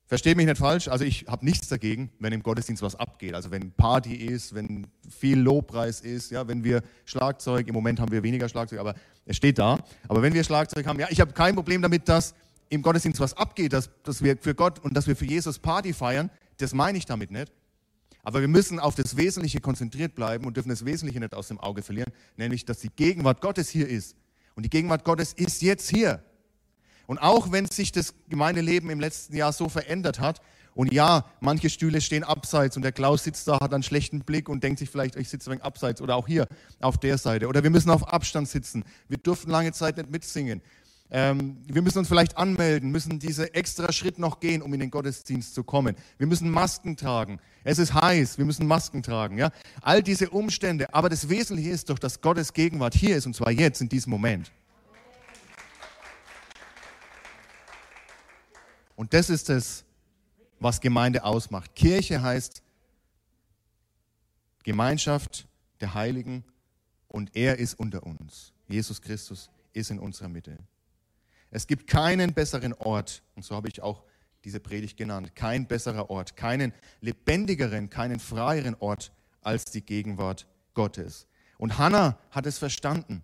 Versteht 0.08 0.38
mich 0.38 0.46
nicht 0.46 0.58
falsch, 0.58 0.88
also 0.88 1.04
ich 1.04 1.26
habe 1.28 1.44
nichts 1.44 1.68
dagegen, 1.68 2.10
wenn 2.20 2.32
im 2.32 2.42
Gottesdienst 2.42 2.82
was 2.82 2.96
abgeht. 2.96 3.34
Also 3.34 3.52
wenn 3.52 3.74
Party 3.74 4.16
ist, 4.16 4.56
wenn 4.56 4.88
viel 5.10 5.38
Lobpreis 5.38 6.00
ist, 6.00 6.32
ja, 6.32 6.48
wenn 6.48 6.64
wir 6.64 6.82
Schlagzeug, 7.04 7.68
im 7.68 7.74
Moment 7.74 8.00
haben 8.00 8.14
wir 8.14 8.24
weniger 8.24 8.48
Schlagzeug, 8.48 8.80
aber 8.80 8.96
es 9.26 9.36
steht 9.36 9.60
da. 9.60 9.78
Aber 10.08 10.22
wenn 10.22 10.34
wir 10.34 10.46
Schlagzeug 10.46 10.88
haben, 10.88 10.98
ja, 10.98 11.08
ich 11.10 11.20
habe 11.20 11.34
kein 11.34 11.56
Problem 11.56 11.82
damit, 11.82 12.08
dass 12.08 12.36
im 12.70 12.82
Gottesdienst 12.82 13.20
was 13.20 13.36
abgeht, 13.36 13.74
dass, 13.74 13.90
dass 14.04 14.24
wir 14.24 14.38
für 14.38 14.56
Gott 14.56 14.80
und 14.80 14.96
dass 14.96 15.08
wir 15.08 15.16
für 15.18 15.26
Jesus 15.26 15.60
Party 15.60 15.92
feiern. 15.92 16.30
Das 16.58 16.74
meine 16.74 16.98
ich 16.98 17.06
damit 17.06 17.30
nicht. 17.30 17.52
Aber 18.24 18.40
wir 18.40 18.48
müssen 18.48 18.80
auf 18.80 18.96
das 18.96 19.18
Wesentliche 19.18 19.60
konzentriert 19.60 20.16
bleiben 20.16 20.46
und 20.46 20.56
dürfen 20.56 20.70
das 20.70 20.86
Wesentliche 20.86 21.20
nicht 21.20 21.34
aus 21.34 21.50
dem 21.50 21.60
Auge 21.60 21.82
verlieren, 21.82 22.12
nämlich, 22.38 22.64
dass 22.64 22.80
die 22.80 22.90
Gegenwart 22.90 23.42
Gottes 23.42 23.70
hier 23.70 23.88
ist. 23.88 24.16
Und 24.56 24.64
die 24.64 24.70
Gegenwart 24.70 25.04
Gottes 25.04 25.34
ist 25.34 25.62
jetzt 25.62 25.90
hier. 25.90 26.24
Und 27.08 27.18
auch 27.18 27.52
wenn 27.52 27.66
sich 27.66 27.92
das 27.92 28.14
Gemeindeleben 28.30 28.90
im 28.92 29.00
letzten 29.00 29.36
Jahr 29.36 29.52
so 29.52 29.70
verändert 29.70 30.20
hat, 30.20 30.42
und 30.78 30.94
ja, 30.94 31.26
manche 31.40 31.72
Stühle 31.72 32.02
stehen 32.02 32.24
abseits 32.24 32.76
und 32.76 32.84
der 32.84 32.92
Klaus 32.92 33.24
sitzt 33.24 33.48
da, 33.48 33.60
hat 33.60 33.74
einen 33.74 33.82
schlechten 33.82 34.20
Blick 34.20 34.48
und 34.48 34.64
denkt 34.64 34.78
sich 34.78 34.92
vielleicht, 34.92 35.16
ich 35.16 35.28
sitze 35.28 35.50
wenig 35.50 35.64
abseits 35.64 36.04
oder 36.04 36.16
auch 36.16 36.28
hier 36.28 36.48
auf 36.80 37.00
der 37.00 37.18
Seite. 37.18 37.48
Oder 37.48 37.64
wir 37.64 37.72
müssen 37.72 37.90
auf 37.90 38.08
Abstand 38.08 38.48
sitzen. 38.48 38.84
Wir 39.08 39.18
durften 39.18 39.50
lange 39.50 39.72
Zeit 39.72 39.98
nicht 39.98 40.12
mitsingen. 40.12 40.62
Ähm, 41.10 41.58
wir 41.66 41.82
müssen 41.82 41.98
uns 41.98 42.08
vielleicht 42.08 42.38
anmelden, 42.38 42.92
müssen 42.92 43.18
diese 43.18 43.56
extra 43.56 43.92
Schritt 43.92 44.20
noch 44.20 44.40
gehen, 44.40 44.62
um 44.62 44.72
in 44.72 44.80
den 44.80 44.92
Gottesdienst 44.92 45.56
zu 45.56 45.64
kommen. 45.64 45.96
Wir 46.20 46.28
müssen 46.28 46.52
Masken 46.52 46.96
tragen. 46.96 47.40
Es 47.64 47.80
ist 47.80 47.96
heiß, 47.96 48.38
wir 48.38 48.46
müssen 48.46 48.68
Masken 48.68 49.02
tragen. 49.02 49.40
Ja? 49.40 49.50
All 49.82 50.04
diese 50.04 50.30
Umstände. 50.30 50.94
Aber 50.94 51.10
das 51.10 51.28
Wesentliche 51.28 51.72
ist 51.72 51.90
doch, 51.90 51.98
dass 51.98 52.22
Gottes 52.22 52.54
Gegenwart 52.54 52.94
hier 52.94 53.18
ist 53.18 53.26
und 53.26 53.36
zwar 53.36 53.50
jetzt, 53.50 53.82
in 53.82 53.90
diesem 53.90 54.12
Moment. 54.12 54.52
Und 58.98 59.14
das 59.14 59.30
ist 59.30 59.50
es, 59.52 59.86
was 60.60 60.82
Gemeinde 60.82 61.24
ausmacht. 61.24 61.76
Kirche 61.76 62.22
heißt 62.22 62.64
Gemeinschaft 64.64 65.48
der 65.80 65.94
Heiligen 65.94 66.44
und 67.08 67.36
er 67.36 67.60
ist 67.60 67.76
unter 67.76 68.04
uns. 68.04 68.54
Jesus 68.68 69.00
Christus 69.02 69.52
ist 69.72 69.92
in 69.92 70.00
unserer 70.00 70.30
Mitte. 70.30 70.58
Es 71.52 71.68
gibt 71.68 71.86
keinen 71.86 72.34
besseren 72.34 72.74
Ort, 72.74 73.22
und 73.36 73.46
so 73.46 73.56
habe 73.56 73.70
ich 73.70 73.84
auch 73.84 74.04
diese 74.44 74.60
Predigt 74.60 74.98
genannt, 74.98 75.36
kein 75.36 75.68
besserer 75.68 76.10
Ort, 76.10 76.36
keinen 76.36 76.74
lebendigeren, 77.00 77.92
keinen 77.92 78.20
freieren 78.20 78.76
Ort 78.80 79.14
als 79.42 79.66
die 79.66 79.82
Gegenwart 79.82 80.48
Gottes. 80.74 81.28
Und 81.60 81.78
Hannah 81.78 82.18
hat 82.32 82.48
es 82.48 82.58
verstanden. 82.58 83.24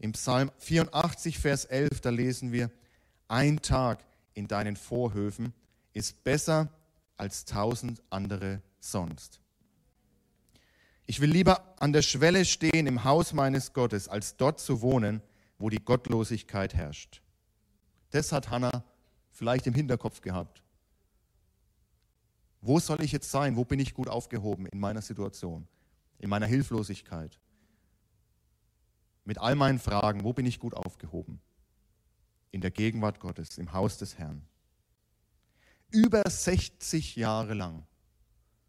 Im 0.00 0.12
Psalm 0.12 0.50
84, 0.58 1.38
Vers 1.38 1.66
11, 1.66 2.00
da 2.00 2.10
lesen 2.10 2.50
wir, 2.50 2.70
ein 3.28 3.62
Tag 3.62 4.04
in 4.34 4.48
deinen 4.48 4.76
Vorhöfen 4.76 5.54
ist 5.92 6.24
besser 6.24 6.68
als 7.16 7.44
tausend 7.44 8.02
andere 8.10 8.62
sonst. 8.80 9.40
Ich 11.06 11.20
will 11.20 11.30
lieber 11.30 11.74
an 11.78 11.92
der 11.92 12.02
Schwelle 12.02 12.44
stehen 12.44 12.86
im 12.86 13.04
Haus 13.04 13.32
meines 13.32 13.72
Gottes, 13.72 14.08
als 14.08 14.36
dort 14.36 14.60
zu 14.60 14.80
wohnen, 14.80 15.22
wo 15.58 15.68
die 15.68 15.84
Gottlosigkeit 15.84 16.74
herrscht. 16.74 17.22
Das 18.10 18.32
hat 18.32 18.50
Hannah 18.50 18.84
vielleicht 19.30 19.66
im 19.66 19.74
Hinterkopf 19.74 20.20
gehabt. 20.20 20.62
Wo 22.60 22.80
soll 22.80 23.02
ich 23.02 23.12
jetzt 23.12 23.30
sein? 23.30 23.56
Wo 23.56 23.64
bin 23.64 23.78
ich 23.78 23.92
gut 23.92 24.08
aufgehoben 24.08 24.66
in 24.66 24.80
meiner 24.80 25.02
Situation, 25.02 25.68
in 26.18 26.30
meiner 26.30 26.46
Hilflosigkeit? 26.46 27.38
Mit 29.26 29.38
all 29.38 29.54
meinen 29.54 29.78
Fragen, 29.78 30.24
wo 30.24 30.32
bin 30.32 30.46
ich 30.46 30.58
gut 30.58 30.74
aufgehoben? 30.74 31.40
In 32.54 32.60
der 32.60 32.70
Gegenwart 32.70 33.18
Gottes, 33.18 33.58
im 33.58 33.72
Haus 33.72 33.98
des 33.98 34.16
Herrn. 34.16 34.46
Über 35.90 36.22
60 36.24 37.16
Jahre 37.16 37.52
lang 37.52 37.84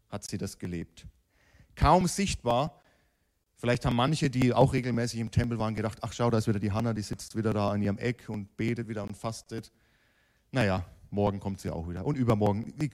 hat 0.08 0.28
sie 0.28 0.38
das 0.38 0.58
gelebt. 0.58 1.06
Kaum 1.76 2.08
sichtbar, 2.08 2.82
Vielleicht 3.58 3.86
haben 3.86 3.96
manche, 3.96 4.28
die 4.28 4.52
auch 4.52 4.74
regelmäßig 4.74 5.20
im 5.20 5.30
Tempel 5.30 5.58
waren, 5.58 5.74
gedacht, 5.74 5.98
ach 6.02 6.12
schau, 6.12 6.30
da 6.30 6.38
ist 6.38 6.48
wieder 6.48 6.58
die 6.58 6.72
Hanna, 6.72 6.92
die 6.92 7.02
sitzt 7.02 7.36
wieder 7.36 7.54
da 7.54 7.70
an 7.70 7.80
ihrem 7.80 7.96
Eck 7.96 8.28
und 8.28 8.54
betet 8.56 8.88
wieder 8.88 9.04
und 9.04 9.16
fastet. 9.16 9.72
Naja, 10.50 10.84
morgen 11.10 11.40
kommt 11.40 11.60
sie 11.60 11.70
auch 11.70 11.88
wieder. 11.88 12.04
Und 12.04 12.16
übermorgen, 12.16 12.74
wie, 12.76 12.90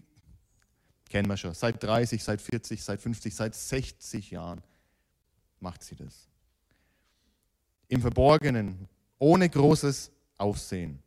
kennen 1.08 1.28
wir 1.28 1.37
schon, 1.37 1.54
seit 1.54 1.82
30, 1.82 2.22
seit 2.22 2.40
40, 2.40 2.84
seit 2.84 3.00
50, 3.00 3.34
seit 3.34 3.54
60 3.54 4.30
Jahren 4.30 4.62
macht 5.58 5.82
sie 5.82 5.96
das. 5.96 6.28
Im 7.88 8.00
Verborgenen, 8.00 8.88
ohne 9.18 9.49
großes 9.49 10.12
Aufsehen. 10.42 10.99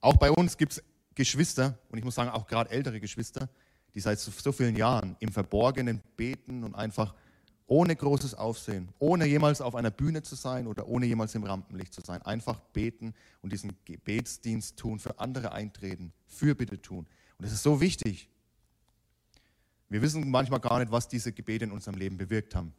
Auch 0.00 0.16
bei 0.16 0.30
uns 0.30 0.56
gibt 0.56 0.72
es 0.72 0.82
Geschwister, 1.14 1.78
und 1.88 1.98
ich 1.98 2.04
muss 2.04 2.16
sagen, 2.16 2.30
auch 2.30 2.46
gerade 2.46 2.70
ältere 2.70 3.00
Geschwister, 3.00 3.48
die 3.94 4.00
seit 4.00 4.18
so 4.18 4.52
vielen 4.52 4.76
Jahren 4.76 5.16
im 5.20 5.30
Verborgenen 5.30 6.02
beten 6.16 6.64
und 6.64 6.74
einfach 6.74 7.14
ohne 7.66 7.94
großes 7.94 8.34
Aufsehen, 8.34 8.88
ohne 8.98 9.24
jemals 9.24 9.60
auf 9.60 9.74
einer 9.74 9.90
Bühne 9.90 10.22
zu 10.22 10.34
sein 10.34 10.66
oder 10.66 10.86
ohne 10.88 11.06
jemals 11.06 11.34
im 11.34 11.44
Rampenlicht 11.44 11.94
zu 11.94 12.02
sein, 12.02 12.20
einfach 12.22 12.60
beten 12.72 13.14
und 13.40 13.52
diesen 13.52 13.72
Gebetsdienst 13.84 14.76
tun, 14.76 14.98
für 14.98 15.18
andere 15.18 15.52
eintreten, 15.52 16.12
Fürbitte 16.26 16.82
tun. 16.82 17.06
Und 17.38 17.46
das 17.46 17.52
ist 17.52 17.62
so 17.62 17.80
wichtig. 17.80 18.28
Wir 19.88 20.02
wissen 20.02 20.28
manchmal 20.28 20.60
gar 20.60 20.80
nicht, 20.80 20.90
was 20.90 21.08
diese 21.08 21.32
Gebete 21.32 21.64
in 21.64 21.70
unserem 21.70 21.96
Leben 21.96 22.16
bewirkt 22.16 22.54
haben. 22.54 22.74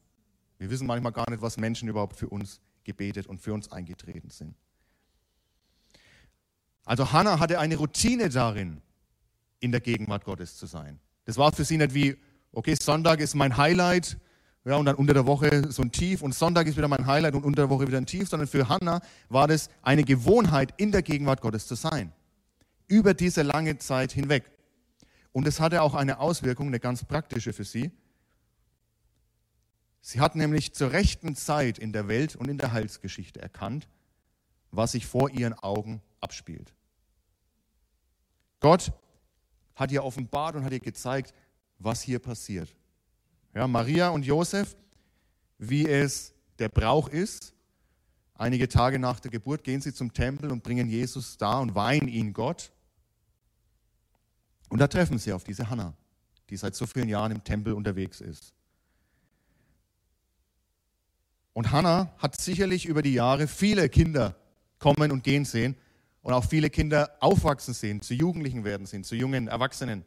Wir 0.57 0.69
wissen 0.69 0.85
manchmal 0.85 1.13
gar 1.13 1.29
nicht, 1.29 1.41
was 1.41 1.57
Menschen 1.57 1.87
überhaupt 1.87 2.17
für 2.17 2.29
uns 2.29 2.59
gebetet 2.85 3.27
und 3.27 3.41
für 3.41 3.53
uns 3.53 3.71
eingetreten 3.71 4.29
sind. 4.29 4.55
Also 6.85 7.11
Hannah 7.11 7.39
hatte 7.39 7.59
eine 7.59 7.75
Routine 7.75 8.29
darin, 8.29 8.81
in 9.59 9.71
der 9.71 9.81
Gegenwart 9.81 10.23
Gottes 10.23 10.55
zu 10.55 10.67
sein. 10.67 10.99
Das 11.25 11.37
war 11.37 11.51
für 11.51 11.65
sie 11.65 11.77
nicht 11.77 11.93
wie, 11.93 12.17
okay, 12.51 12.75
Sonntag 12.79 13.19
ist 13.19 13.35
mein 13.35 13.57
Highlight, 13.57 14.17
ja, 14.63 14.77
und 14.77 14.85
dann 14.85 14.95
unter 14.95 15.13
der 15.13 15.27
Woche 15.27 15.71
so 15.71 15.83
ein 15.83 15.91
Tief 15.91 16.23
und 16.23 16.33
Sonntag 16.33 16.65
ist 16.65 16.75
wieder 16.75 16.87
mein 16.87 17.05
Highlight 17.05 17.35
und 17.35 17.43
unter 17.43 17.63
der 17.63 17.69
Woche 17.69 17.87
wieder 17.87 17.99
ein 17.99 18.07
Tief, 18.07 18.29
sondern 18.29 18.47
für 18.47 18.67
Hannah 18.67 18.99
war 19.29 19.47
das 19.47 19.69
eine 19.83 20.03
Gewohnheit, 20.03 20.73
in 20.77 20.91
der 20.91 21.03
Gegenwart 21.03 21.41
Gottes 21.41 21.67
zu 21.67 21.75
sein. 21.75 22.11
Über 22.87 23.13
diese 23.13 23.43
lange 23.43 23.77
Zeit 23.77 24.11
hinweg. 24.11 24.43
Und 25.31 25.47
es 25.47 25.59
hatte 25.59 25.83
auch 25.83 25.93
eine 25.93 26.19
Auswirkung, 26.19 26.67
eine 26.67 26.79
ganz 26.79 27.03
praktische 27.03 27.53
für 27.53 27.63
sie. 27.63 27.91
Sie 30.07 30.19
hat 30.19 30.35
nämlich 30.35 30.71
zur 30.71 30.91
rechten 30.91 31.35
Zeit 31.35 31.79
in 31.79 31.91
der 31.91 32.07
Welt 32.07 32.35
und 32.35 32.47
in 32.47 32.59
der 32.59 32.74
Heilsgeschichte 32.74 33.41
erkannt, 33.41 33.88
was 34.69 34.91
sich 34.91 35.07
vor 35.07 35.31
ihren 35.31 35.55
Augen 35.55 36.00
abspielt. 36.21 36.75
Gott 38.59 38.93
hat 39.74 39.91
ihr 39.91 40.03
offenbart 40.03 40.55
und 40.55 40.63
hat 40.63 40.74
ihr 40.74 40.79
gezeigt, 40.79 41.33
was 41.79 42.03
hier 42.03 42.19
passiert. 42.19 42.75
Ja, 43.55 43.67
Maria 43.67 44.09
und 44.09 44.27
Josef, 44.27 44.77
wie 45.57 45.89
es 45.89 46.35
der 46.59 46.69
Brauch 46.69 47.09
ist, 47.09 47.55
einige 48.35 48.69
Tage 48.69 49.00
nach 49.00 49.19
der 49.19 49.31
Geburt 49.31 49.63
gehen 49.63 49.81
sie 49.81 49.91
zum 49.91 50.13
Tempel 50.13 50.51
und 50.51 50.62
bringen 50.62 50.88
Jesus 50.88 51.35
da 51.35 51.57
und 51.57 51.74
weihen 51.74 52.07
ihn 52.07 52.31
Gott. 52.31 52.71
Und 54.69 54.77
da 54.77 54.88
treffen 54.88 55.17
sie 55.17 55.33
auf 55.33 55.43
diese 55.43 55.67
Hannah, 55.67 55.95
die 56.51 56.57
seit 56.57 56.75
so 56.75 56.85
vielen 56.85 57.09
Jahren 57.09 57.31
im 57.31 57.43
Tempel 57.43 57.74
unterwegs 57.74 58.21
ist. 58.21 58.54
Und 61.55 61.71
Hannah 61.71 62.13
hat 62.17 62.39
sicherlich 62.39 62.85
über 62.85 63.01
die 63.01 63.13
Jahre 63.13 63.47
viele 63.47 63.88
Kinder 63.88 64.35
kommen 64.77 65.09
und 65.13 65.24
gehen 65.24 65.45
sehen 65.45 65.77
und 66.21 66.33
auch 66.33 66.43
viele 66.43 66.69
Kinder 66.69 67.15
aufwachsen 67.21 67.74
sehen, 67.74 68.01
zu 68.01 68.13
Jugendlichen 68.13 68.65
werden 68.65 68.85
sehen, 68.85 69.05
zu 69.05 69.15
jungen 69.15 69.47
Erwachsenen, 69.47 70.03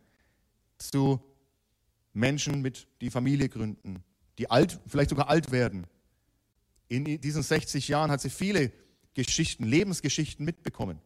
zu 0.76 1.18
Menschen, 2.12 2.60
mit, 2.60 2.86
die 3.00 3.08
Familie 3.08 3.48
gründen, 3.48 4.04
die 4.36 4.50
alt, 4.50 4.78
vielleicht 4.86 5.08
sogar 5.08 5.30
alt 5.30 5.50
werden, 5.50 5.86
In 6.88 7.18
diesen 7.18 7.42
60 7.42 7.88
Jahren 7.88 8.10
hat 8.10 8.20
sie 8.20 8.28
viele 8.28 8.70
Geschichten, 9.14 9.64
Lebensgeschichten 9.64 10.44
mitbekommen 10.44 11.00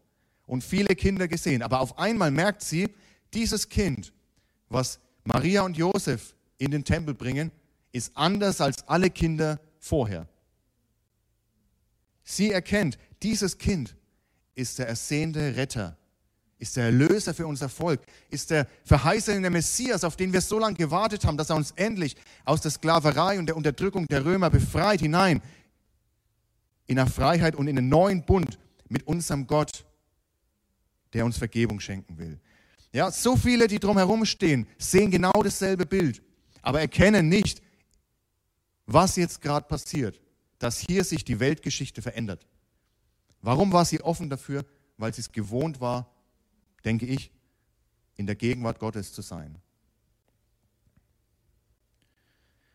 und 0.46 0.64
viele 0.64 0.96
Kinder 0.96 1.28
gesehen. 1.28 1.62
Aber 1.62 1.78
auf 1.78 1.98
einmal 1.98 2.32
merkt 2.32 2.62
sie, 2.62 2.88
dieses 3.32 3.68
Kind, 3.68 4.12
was 4.68 4.98
Maria 5.22 5.62
und 5.62 5.76
Josef 5.76 6.34
in 6.58 6.72
den 6.72 6.84
Tempel 6.84 7.14
bringen, 7.14 7.52
ist 7.92 8.16
anders 8.16 8.60
als 8.60 8.88
alle 8.88 9.08
Kinder 9.08 9.60
vorher. 9.78 10.28
Sie 12.24 12.50
erkennt, 12.50 12.98
dieses 13.22 13.58
Kind 13.58 13.96
ist 14.54 14.78
der 14.78 14.88
ersehnte 14.88 15.56
Retter, 15.56 15.96
ist 16.58 16.76
der 16.76 16.84
Erlöser 16.84 17.34
für 17.34 17.46
unser 17.46 17.68
Volk, 17.68 18.00
ist 18.30 18.50
der 18.50 18.68
verheißene 18.84 19.50
Messias, 19.50 20.04
auf 20.04 20.16
den 20.16 20.32
wir 20.32 20.40
so 20.40 20.58
lange 20.58 20.76
gewartet 20.76 21.24
haben, 21.24 21.36
dass 21.36 21.50
er 21.50 21.56
uns 21.56 21.72
endlich 21.72 22.16
aus 22.44 22.60
der 22.60 22.70
Sklaverei 22.70 23.38
und 23.38 23.46
der 23.46 23.56
Unterdrückung 23.56 24.06
der 24.06 24.24
Römer 24.24 24.50
befreit 24.50 25.00
hinein 25.00 25.42
in 26.86 26.96
der 26.96 27.06
Freiheit 27.06 27.56
und 27.56 27.66
in 27.68 27.76
den 27.76 27.88
neuen 27.88 28.24
Bund 28.24 28.58
mit 28.88 29.06
unserem 29.06 29.46
Gott, 29.46 29.84
der 31.12 31.24
uns 31.24 31.38
Vergebung 31.38 31.80
schenken 31.80 32.18
will. 32.18 32.38
Ja, 32.92 33.10
so 33.10 33.36
viele, 33.36 33.66
die 33.66 33.78
drumherum 33.78 34.24
stehen, 34.26 34.66
sehen 34.78 35.10
genau 35.10 35.32
dasselbe 35.42 35.86
Bild, 35.86 36.22
aber 36.60 36.80
erkennen 36.80 37.28
nicht, 37.28 37.62
was 38.86 39.16
jetzt 39.16 39.40
gerade 39.40 39.66
passiert, 39.66 40.20
dass 40.62 40.78
hier 40.78 41.02
sich 41.02 41.24
die 41.24 41.40
Weltgeschichte 41.40 42.02
verändert. 42.02 42.46
Warum 43.40 43.72
war 43.72 43.84
sie 43.84 44.00
offen 44.00 44.30
dafür? 44.30 44.64
Weil 44.96 45.12
sie 45.12 45.22
es 45.22 45.32
gewohnt 45.32 45.80
war, 45.80 46.08
denke 46.84 47.04
ich, 47.04 47.32
in 48.14 48.26
der 48.26 48.36
Gegenwart 48.36 48.78
Gottes 48.78 49.12
zu 49.12 49.22
sein. 49.22 49.58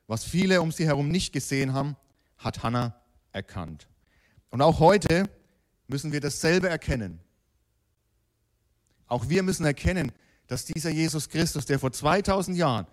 Was 0.05 0.25
viele 0.25 0.61
um 0.61 0.73
sie 0.73 0.85
herum 0.85 1.07
nicht 1.07 1.31
gesehen 1.31 1.71
haben, 1.71 1.95
hat 2.37 2.61
Hannah 2.61 2.99
erkannt. 3.31 3.87
Und 4.49 4.61
auch 4.61 4.79
heute 4.79 5.29
müssen 5.87 6.11
wir 6.11 6.19
dasselbe 6.19 6.67
erkennen. 6.67 7.21
Auch 9.07 9.29
wir 9.29 9.43
müssen 9.43 9.65
erkennen, 9.65 10.11
dass 10.47 10.65
dieser 10.65 10.89
Jesus 10.89 11.29
Christus, 11.29 11.65
der 11.65 11.79
vor 11.79 11.93
2000 11.93 12.57
Jahren 12.57 12.87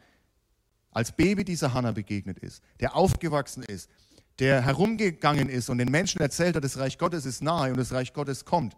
als 0.92 1.10
Baby 1.10 1.44
dieser 1.44 1.74
Hannah 1.74 1.90
begegnet 1.90 2.38
ist, 2.38 2.62
der 2.78 2.94
aufgewachsen 2.94 3.64
ist, 3.64 3.90
der 4.38 4.62
herumgegangen 4.62 5.48
ist 5.48 5.68
und 5.68 5.78
den 5.78 5.90
Menschen 5.90 6.20
erzählt 6.20 6.56
hat, 6.56 6.64
das 6.64 6.78
Reich 6.78 6.98
Gottes 6.98 7.24
ist 7.24 7.42
nahe 7.42 7.70
und 7.70 7.76
das 7.78 7.92
Reich 7.92 8.12
Gottes 8.12 8.44
kommt, 8.44 8.76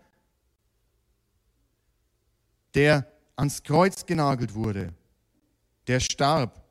der 2.74 3.10
ans 3.36 3.62
Kreuz 3.62 4.04
genagelt 4.04 4.54
wurde, 4.54 4.92
der 5.86 6.00
starb 6.00 6.62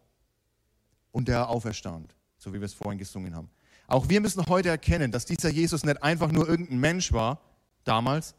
und 1.12 1.28
der 1.28 1.50
auferstand, 1.50 2.14
so 2.38 2.54
wie 2.54 2.60
wir 2.60 2.66
es 2.66 2.74
vorhin 2.74 3.00
gesungen 3.00 3.36
haben. 3.36 3.50
Auch 3.88 4.10
wir 4.10 4.22
müssen 4.22 4.46
heute 4.48 4.70
erkennen, 4.70 5.12
dass 5.12 5.26
dieser 5.26 5.50
Jesus 5.50 5.84
nicht 5.84 6.02
einfach 6.02 6.32
nur 6.32 6.48
irgendein 6.48 6.80
Mensch 6.80 7.12
war, 7.12 7.40
damals, 7.84 8.36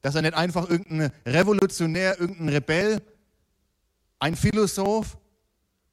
dass 0.00 0.14
er 0.14 0.22
nicht 0.22 0.34
einfach 0.34 0.68
irgendein 0.68 1.12
Revolutionär, 1.26 2.18
irgendein 2.18 2.48
Rebell, 2.48 3.02
ein 4.18 4.36
Philosoph, 4.36 5.18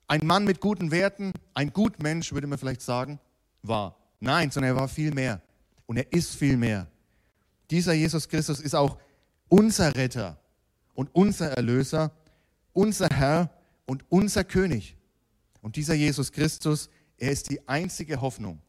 ein 0.08 0.26
Mann 0.26 0.46
mit 0.46 0.62
guten 0.62 0.92
Werten, 0.92 1.34
ein 1.54 1.74
Gutmensch, 1.74 2.32
würde 2.34 2.48
man 2.48 2.58
vielleicht 2.58 2.82
sagen, 2.82 3.20
war. 3.68 3.98
Nein, 4.20 4.52
sondern 4.52 4.76
er 4.76 4.80
war 4.80 4.88
viel 4.88 5.14
mehr. 5.14 5.42
Und 5.86 5.98
er 5.98 6.12
ist 6.12 6.36
viel 6.36 6.58
mehr. 6.58 6.88
Dieser 7.70 7.94
Jesus 7.94 8.28
Christus 8.28 8.60
ist 8.60 8.76
auch 8.76 8.98
unser 9.50 9.96
Retter 9.96 10.40
und 10.94 11.14
unser 11.14 11.52
Erlöser, 11.52 12.12
unser 12.74 13.10
Herr 13.10 13.50
und 13.86 14.04
unser 14.10 14.44
König. 14.44 14.98
Und 15.62 15.76
dieser 15.76 15.94
Jesus 15.94 16.32
Christus, 16.32 16.90
er 17.18 17.32
ist 17.32 17.50
die 17.50 17.68
einzige 17.68 18.22
Hoffnung 18.22 18.62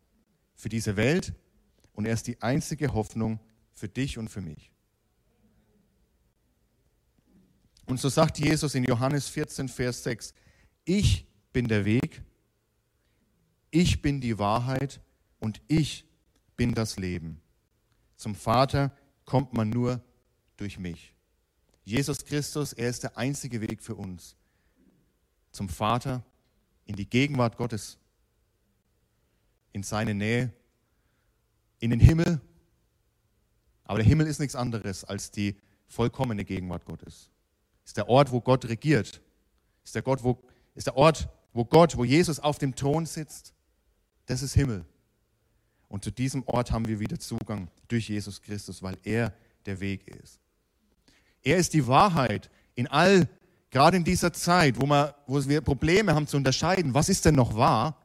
für 0.54 0.68
diese 0.68 0.96
Welt 0.96 1.34
und 1.92 2.06
er 2.06 2.14
ist 2.14 2.26
die 2.26 2.40
einzige 2.42 2.92
Hoffnung 2.92 3.40
für 3.72 3.88
dich 3.88 4.18
und 4.18 4.28
für 4.28 4.40
mich. 4.40 4.72
Und 7.86 7.98
so 7.98 8.08
sagt 8.08 8.38
Jesus 8.38 8.74
in 8.74 8.84
Johannes 8.84 9.28
14, 9.28 9.68
Vers 9.68 10.02
6, 10.02 10.34
ich 10.84 11.26
bin 11.52 11.68
der 11.68 11.84
Weg, 11.84 12.22
ich 13.78 14.02
bin 14.02 14.20
die 14.20 14.40
Wahrheit 14.40 15.00
und 15.38 15.60
ich 15.68 16.04
bin 16.56 16.74
das 16.74 16.96
Leben. 16.96 17.40
Zum 18.16 18.34
Vater 18.34 18.90
kommt 19.24 19.52
man 19.52 19.70
nur 19.70 20.02
durch 20.56 20.80
mich. 20.80 21.14
Jesus 21.84 22.24
Christus, 22.24 22.72
er 22.72 22.90
ist 22.90 23.04
der 23.04 23.16
einzige 23.16 23.60
Weg 23.60 23.80
für 23.80 23.94
uns. 23.94 24.34
Zum 25.52 25.68
Vater, 25.68 26.24
in 26.86 26.96
die 26.96 27.08
Gegenwart 27.08 27.56
Gottes, 27.56 27.98
in 29.72 29.84
seine 29.84 30.12
Nähe, 30.12 30.52
in 31.78 31.90
den 31.90 32.00
Himmel. 32.00 32.40
Aber 33.84 33.98
der 33.98 34.06
Himmel 34.06 34.26
ist 34.26 34.40
nichts 34.40 34.56
anderes 34.56 35.04
als 35.04 35.30
die 35.30 35.56
vollkommene 35.86 36.44
Gegenwart 36.44 36.84
Gottes. 36.84 37.30
Ist 37.84 37.96
der 37.96 38.08
Ort, 38.08 38.32
wo 38.32 38.40
Gott 38.40 38.64
regiert. 38.64 39.22
Ist 39.84 39.94
der, 39.94 40.02
Gott, 40.02 40.24
wo, 40.24 40.42
ist 40.74 40.88
der 40.88 40.96
Ort, 40.96 41.28
wo 41.52 41.64
Gott, 41.64 41.96
wo 41.96 42.02
Jesus 42.02 42.40
auf 42.40 42.58
dem 42.58 42.74
Thron 42.74 43.06
sitzt. 43.06 43.54
Das 44.28 44.42
ist 44.42 44.54
Himmel. 44.54 44.84
Und 45.88 46.04
zu 46.04 46.10
diesem 46.10 46.42
Ort 46.46 46.70
haben 46.70 46.86
wir 46.86 47.00
wieder 47.00 47.18
Zugang 47.18 47.68
durch 47.88 48.10
Jesus 48.10 48.40
Christus, 48.42 48.82
weil 48.82 48.96
er 49.02 49.32
der 49.64 49.80
Weg 49.80 50.06
ist. 50.06 50.38
Er 51.42 51.56
ist 51.56 51.72
die 51.72 51.86
Wahrheit 51.86 52.50
in 52.74 52.86
all, 52.88 53.26
gerade 53.70 53.96
in 53.96 54.04
dieser 54.04 54.30
Zeit, 54.34 54.78
wo, 54.78 54.86
wir, 54.86 55.14
wo 55.26 55.42
wir 55.48 55.62
Probleme 55.62 56.14
haben 56.14 56.26
zu 56.26 56.36
unterscheiden, 56.36 56.92
was 56.92 57.08
ist 57.08 57.24
denn 57.24 57.36
noch 57.36 57.56
wahr? 57.56 57.96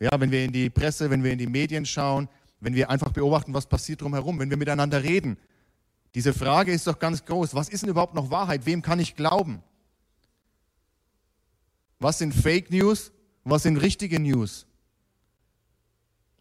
Ja, 0.00 0.10
wenn 0.18 0.32
wir 0.32 0.44
in 0.44 0.52
die 0.52 0.68
Presse, 0.68 1.08
wenn 1.08 1.22
wir 1.22 1.30
in 1.30 1.38
die 1.38 1.46
Medien 1.46 1.86
schauen, 1.86 2.28
wenn 2.58 2.74
wir 2.74 2.90
einfach 2.90 3.12
beobachten, 3.12 3.54
was 3.54 3.66
passiert 3.66 4.00
drumherum, 4.00 4.40
wenn 4.40 4.50
wir 4.50 4.56
miteinander 4.56 5.04
reden. 5.04 5.36
Diese 6.16 6.34
Frage 6.34 6.72
ist 6.72 6.88
doch 6.88 6.98
ganz 6.98 7.24
groß. 7.24 7.54
Was 7.54 7.68
ist 7.68 7.84
denn 7.84 7.90
überhaupt 7.90 8.14
noch 8.14 8.32
Wahrheit? 8.32 8.66
Wem 8.66 8.82
kann 8.82 8.98
ich 8.98 9.14
glauben? 9.14 9.62
Was 12.00 12.18
sind 12.18 12.34
Fake 12.34 12.72
News? 12.72 13.12
Was 13.44 13.62
sind 13.62 13.76
richtige 13.76 14.18
News? 14.18 14.67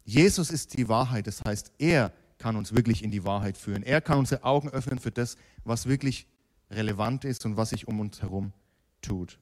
Jesus 0.08 0.52
ist 0.52 0.78
die 0.78 0.88
Wahrheit. 0.88 1.28
Das 1.28 1.44
heißt, 1.44 1.74
er 1.80 2.14
kann 2.38 2.56
uns 2.56 2.74
wirklich 2.74 3.04
in 3.04 3.12
die 3.12 3.26
Wahrheit 3.26 3.58
führen. 3.58 3.84
Er 3.84 4.00
kann 4.00 4.18
unsere 4.18 4.46
Augen 4.46 4.70
öffnen 4.70 5.00
für 5.00 5.12
das, 5.12 5.36
was 5.66 5.86
wirklich 5.86 6.28
relevant 6.72 7.26
ist 7.26 7.46
und 7.46 7.58
was 7.58 7.72
sich 7.72 7.90
um 7.90 8.00
uns 8.00 8.22
herum 8.22 8.54
tut. 9.02 9.38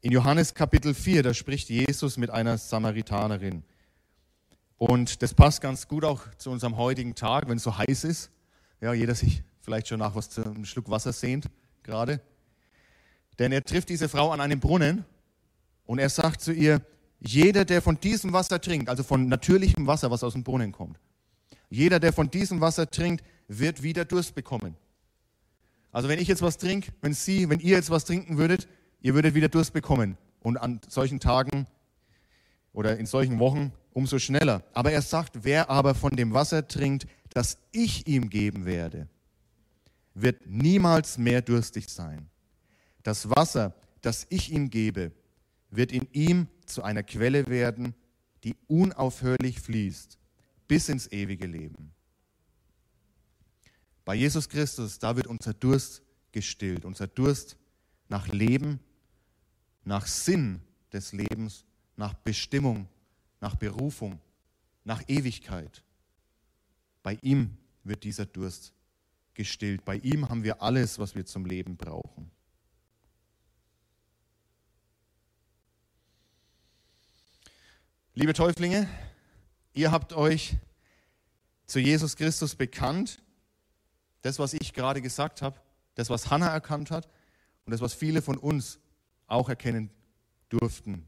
In 0.00 0.12
Johannes 0.12 0.54
Kapitel 0.54 0.94
4, 0.94 1.22
da 1.24 1.34
spricht 1.34 1.68
Jesus 1.68 2.16
mit 2.16 2.30
einer 2.30 2.56
Samaritanerin. 2.56 3.64
Und 4.78 5.20
das 5.20 5.34
passt 5.34 5.60
ganz 5.60 5.86
gut 5.86 6.04
auch 6.04 6.22
zu 6.38 6.50
unserem 6.50 6.78
heutigen 6.78 7.14
Tag, 7.14 7.50
wenn 7.50 7.58
es 7.58 7.64
so 7.64 7.76
heiß 7.76 8.04
ist. 8.04 8.30
Ja, 8.80 8.94
jeder 8.94 9.14
sich 9.14 9.42
vielleicht 9.60 9.88
schon 9.88 9.98
nach 9.98 10.14
was 10.14 10.30
zu 10.30 10.42
einem 10.42 10.64
Schluck 10.64 10.88
Wasser 10.88 11.12
sehnt, 11.12 11.50
gerade. 11.82 12.22
Denn 13.38 13.52
er 13.52 13.62
trifft 13.62 13.90
diese 13.90 14.08
Frau 14.08 14.30
an 14.30 14.40
einem 14.40 14.58
Brunnen 14.58 15.04
und 15.84 15.98
er 15.98 16.08
sagt 16.08 16.40
zu 16.40 16.52
ihr, 16.52 16.80
jeder, 17.20 17.64
der 17.64 17.82
von 17.82 17.98
diesem 18.00 18.32
Wasser 18.32 18.60
trinkt, 18.60 18.88
also 18.88 19.02
von 19.02 19.28
natürlichem 19.28 19.86
Wasser, 19.86 20.10
was 20.10 20.22
aus 20.22 20.34
dem 20.34 20.44
Brunnen 20.44 20.72
kommt, 20.72 20.98
jeder, 21.70 22.00
der 22.00 22.12
von 22.12 22.30
diesem 22.30 22.60
Wasser 22.60 22.90
trinkt, 22.90 23.24
wird 23.48 23.82
wieder 23.82 24.04
Durst 24.04 24.34
bekommen. 24.34 24.76
Also 25.90 26.08
wenn 26.08 26.18
ich 26.18 26.28
jetzt 26.28 26.42
was 26.42 26.58
trinke, 26.58 26.92
wenn 27.00 27.14
Sie, 27.14 27.48
wenn 27.48 27.60
ihr 27.60 27.76
jetzt 27.76 27.90
was 27.90 28.04
trinken 28.04 28.38
würdet, 28.38 28.68
ihr 29.00 29.14
würdet 29.14 29.34
wieder 29.34 29.48
Durst 29.48 29.72
bekommen. 29.72 30.16
Und 30.40 30.56
an 30.56 30.80
solchen 30.88 31.20
Tagen 31.20 31.66
oder 32.72 32.96
in 32.98 33.06
solchen 33.06 33.38
Wochen 33.38 33.72
umso 33.92 34.18
schneller. 34.18 34.62
Aber 34.72 34.92
er 34.92 35.02
sagt, 35.02 35.44
wer 35.44 35.70
aber 35.70 35.94
von 35.94 36.14
dem 36.14 36.32
Wasser 36.32 36.68
trinkt, 36.68 37.06
das 37.30 37.58
ich 37.72 38.06
ihm 38.06 38.30
geben 38.30 38.64
werde, 38.64 39.08
wird 40.14 40.46
niemals 40.46 41.18
mehr 41.18 41.42
durstig 41.42 41.88
sein. 41.88 42.28
Das 43.02 43.30
Wasser, 43.30 43.74
das 44.00 44.26
ich 44.30 44.52
ihm 44.52 44.70
gebe, 44.70 45.12
wird 45.70 45.92
in 45.92 46.08
ihm 46.12 46.48
zu 46.66 46.82
einer 46.82 47.02
Quelle 47.02 47.46
werden, 47.46 47.94
die 48.44 48.56
unaufhörlich 48.66 49.60
fließt 49.60 50.18
bis 50.66 50.88
ins 50.88 51.10
ewige 51.10 51.46
Leben. 51.46 51.92
Bei 54.04 54.14
Jesus 54.14 54.48
Christus, 54.48 54.98
da 54.98 55.16
wird 55.16 55.26
unser 55.26 55.54
Durst 55.54 56.02
gestillt, 56.32 56.84
unser 56.84 57.06
Durst 57.06 57.56
nach 58.08 58.28
Leben, 58.28 58.80
nach 59.84 60.06
Sinn 60.06 60.60
des 60.92 61.12
Lebens, 61.12 61.64
nach 61.96 62.14
Bestimmung, 62.14 62.88
nach 63.40 63.56
Berufung, 63.56 64.20
nach 64.84 65.02
Ewigkeit. 65.08 65.82
Bei 67.02 67.18
ihm 67.22 67.56
wird 67.84 68.04
dieser 68.04 68.26
Durst 68.26 68.72
gestillt. 69.34 69.84
Bei 69.84 69.96
ihm 69.96 70.28
haben 70.28 70.42
wir 70.42 70.62
alles, 70.62 70.98
was 70.98 71.14
wir 71.14 71.24
zum 71.26 71.44
Leben 71.44 71.76
brauchen. 71.76 72.30
Liebe 78.20 78.34
Täuflinge, 78.34 78.88
ihr 79.74 79.92
habt 79.92 80.12
euch 80.12 80.56
zu 81.66 81.78
Jesus 81.78 82.16
Christus 82.16 82.56
bekannt. 82.56 83.22
Das, 84.22 84.40
was 84.40 84.54
ich 84.54 84.72
gerade 84.72 85.00
gesagt 85.00 85.40
habe, 85.40 85.60
das, 85.94 86.10
was 86.10 86.28
Hannah 86.28 86.48
erkannt 86.48 86.90
hat 86.90 87.08
und 87.64 87.70
das, 87.70 87.80
was 87.80 87.94
viele 87.94 88.20
von 88.20 88.36
uns 88.36 88.80
auch 89.28 89.48
erkennen 89.48 89.90
durften. 90.48 91.06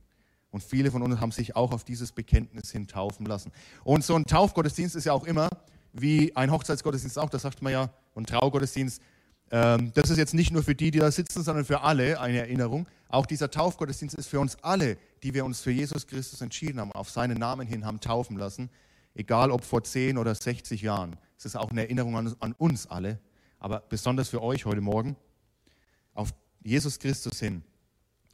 Und 0.53 0.63
viele 0.63 0.93
von 0.93 1.03
uns 1.03 1.19
haben 1.19 1.33
sich 1.33 1.57
auch 1.57 1.73
auf 1.73 1.83
dieses 1.83 2.13
Bekenntnis 2.13 2.71
hin 2.71 2.87
taufen 2.87 3.27
lassen. 3.27 3.51
Und 3.83 4.05
so 4.05 4.15
ein 4.15 4.25
Taufgottesdienst 4.25 4.95
ist 4.95 5.07
ja 5.07 5.13
auch 5.13 5.25
immer, 5.25 5.51
wie 5.93 6.37
ein 6.37 6.53
Hochzeitsgottesdienst 6.53 7.19
auch, 7.19 7.29
das 7.29 7.43
sagt 7.43 7.61
man 7.61 7.73
ja, 7.73 7.93
und 8.15 8.29
Traugottesdienst, 8.29 9.03
das 9.51 10.11
ist 10.11 10.17
jetzt 10.17 10.33
nicht 10.33 10.53
nur 10.53 10.63
für 10.63 10.77
die, 10.77 10.93
die 10.93 11.01
da 11.01 11.11
sitzen, 11.11 11.43
sondern 11.43 11.65
für 11.65 11.83
alle 11.83 12.21
eine 12.21 12.39
Erinnerung. 12.39 12.89
Auch 13.09 13.27
dieser 13.27 13.51
Taufgottesdienst 13.51 14.15
ist 14.15 14.29
für 14.29 14.39
uns 14.39 14.57
alle, 14.63 14.97
die 15.25 15.35
wir 15.35 15.45
uns 15.45 15.61
für 15.61 15.73
Jesus 15.73 16.07
Christus 16.07 16.41
entschieden 16.41 16.79
haben, 16.79 16.93
auf 16.93 17.11
seinen 17.11 17.39
Namen 17.39 17.67
hin 17.67 17.85
haben 17.85 17.99
taufen 17.99 18.37
lassen, 18.37 18.71
egal 19.15 19.51
ob 19.51 19.65
vor 19.65 19.83
10 19.83 20.19
oder 20.19 20.35
60 20.35 20.83
Jahren. 20.83 21.17
Es 21.37 21.45
ist 21.45 21.57
auch 21.57 21.71
eine 21.71 21.83
Erinnerung 21.83 22.17
an, 22.17 22.37
an 22.39 22.53
uns 22.53 22.87
alle, 22.87 23.19
aber 23.59 23.81
besonders 23.89 24.29
für 24.29 24.41
euch 24.41 24.67
heute 24.67 24.81
Morgen. 24.81 25.17
Auf 26.15 26.33
Jesus 26.63 27.01
Christus 27.01 27.41
hin 27.41 27.65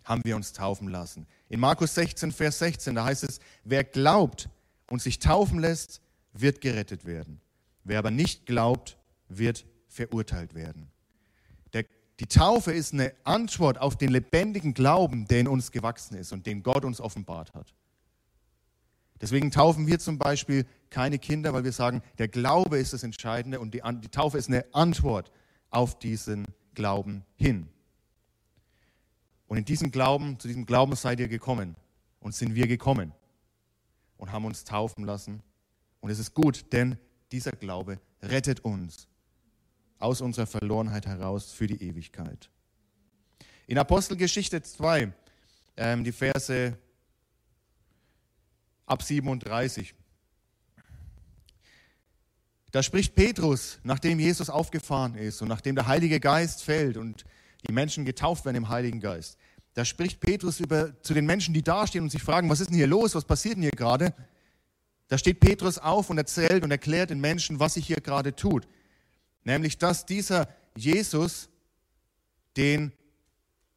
haben 0.04 0.20
wir 0.24 0.36
uns 0.36 0.52
taufen 0.52 0.88
lassen. 0.88 1.26
In 1.48 1.60
Markus 1.60 1.94
16, 1.94 2.30
Vers 2.30 2.58
16, 2.58 2.94
da 2.94 3.04
heißt 3.06 3.24
es, 3.24 3.40
wer 3.64 3.84
glaubt 3.84 4.50
und 4.90 5.00
sich 5.00 5.18
taufen 5.18 5.60
lässt, 5.60 6.02
wird 6.34 6.60
gerettet 6.60 7.06
werden. 7.06 7.40
Wer 7.84 7.98
aber 7.98 8.10
nicht 8.10 8.44
glaubt, 8.44 8.98
wird 9.28 9.64
verurteilt 9.88 10.54
werden. 10.54 10.90
Die 12.20 12.26
Taufe 12.26 12.72
ist 12.72 12.94
eine 12.94 13.12
Antwort 13.24 13.78
auf 13.78 13.96
den 13.96 14.08
lebendigen 14.08 14.72
Glauben, 14.72 15.26
der 15.28 15.40
in 15.40 15.48
uns 15.48 15.70
gewachsen 15.70 16.16
ist 16.16 16.32
und 16.32 16.46
den 16.46 16.62
Gott 16.62 16.84
uns 16.84 17.00
offenbart 17.00 17.52
hat. 17.54 17.74
Deswegen 19.20 19.50
taufen 19.50 19.86
wir 19.86 19.98
zum 19.98 20.18
Beispiel 20.18 20.66
keine 20.90 21.18
Kinder, 21.18 21.52
weil 21.52 21.64
wir 21.64 21.72
sagen, 21.72 22.02
der 22.18 22.28
Glaube 22.28 22.78
ist 22.78 22.92
das 22.92 23.02
Entscheidende 23.02 23.60
und 23.60 23.72
die, 23.74 23.82
die 24.00 24.08
Taufe 24.08 24.38
ist 24.38 24.48
eine 24.48 24.64
Antwort 24.72 25.30
auf 25.70 25.98
diesen 25.98 26.46
Glauben 26.74 27.24
hin. 27.36 27.68
Und 29.46 29.58
in 29.58 29.64
diesem 29.64 29.90
Glauben, 29.90 30.38
zu 30.38 30.48
diesem 30.48 30.66
Glauben 30.66 30.96
seid 30.96 31.20
ihr 31.20 31.28
gekommen 31.28 31.76
und 32.20 32.34
sind 32.34 32.54
wir 32.54 32.66
gekommen 32.66 33.12
und 34.16 34.32
haben 34.32 34.44
uns 34.44 34.64
taufen 34.64 35.04
lassen. 35.04 35.42
Und 36.00 36.10
es 36.10 36.18
ist 36.18 36.34
gut, 36.34 36.72
denn 36.72 36.98
dieser 37.32 37.52
Glaube 37.52 38.00
rettet 38.22 38.60
uns 38.60 39.08
aus 39.98 40.20
unserer 40.20 40.46
Verlorenheit 40.46 41.06
heraus 41.06 41.52
für 41.52 41.66
die 41.66 41.82
Ewigkeit. 41.82 42.50
In 43.66 43.78
Apostelgeschichte 43.78 44.62
2, 44.62 45.12
ähm, 45.76 46.04
die 46.04 46.12
Verse 46.12 46.78
ab 48.86 49.02
37, 49.02 49.94
da 52.70 52.82
spricht 52.82 53.14
Petrus, 53.14 53.78
nachdem 53.84 54.20
Jesus 54.20 54.50
aufgefahren 54.50 55.14
ist 55.14 55.40
und 55.40 55.48
nachdem 55.48 55.74
der 55.76 55.86
Heilige 55.86 56.20
Geist 56.20 56.62
fällt 56.62 56.96
und 56.96 57.24
die 57.66 57.72
Menschen 57.72 58.04
getauft 58.04 58.44
werden 58.44 58.56
im 58.56 58.68
Heiligen 58.68 59.00
Geist. 59.00 59.38
Da 59.74 59.84
spricht 59.84 60.20
Petrus 60.20 60.60
über, 60.60 61.00
zu 61.02 61.14
den 61.14 61.26
Menschen, 61.26 61.54
die 61.54 61.62
dastehen 61.62 62.04
und 62.04 62.10
sich 62.10 62.22
fragen, 62.22 62.48
was 62.48 62.60
ist 62.60 62.68
denn 62.68 62.76
hier 62.76 62.86
los, 62.86 63.14
was 63.14 63.24
passiert 63.24 63.56
denn 63.56 63.62
hier 63.62 63.70
gerade? 63.70 64.14
Da 65.08 65.18
steht 65.18 65.40
Petrus 65.40 65.78
auf 65.78 66.10
und 66.10 66.18
erzählt 66.18 66.64
und 66.64 66.70
erklärt 66.70 67.10
den 67.10 67.20
Menschen, 67.20 67.60
was 67.60 67.74
sich 67.74 67.86
hier 67.86 68.00
gerade 68.00 68.34
tut. 68.34 68.66
Nämlich, 69.46 69.78
dass 69.78 70.04
dieser 70.04 70.48
Jesus, 70.76 71.48
den 72.56 72.92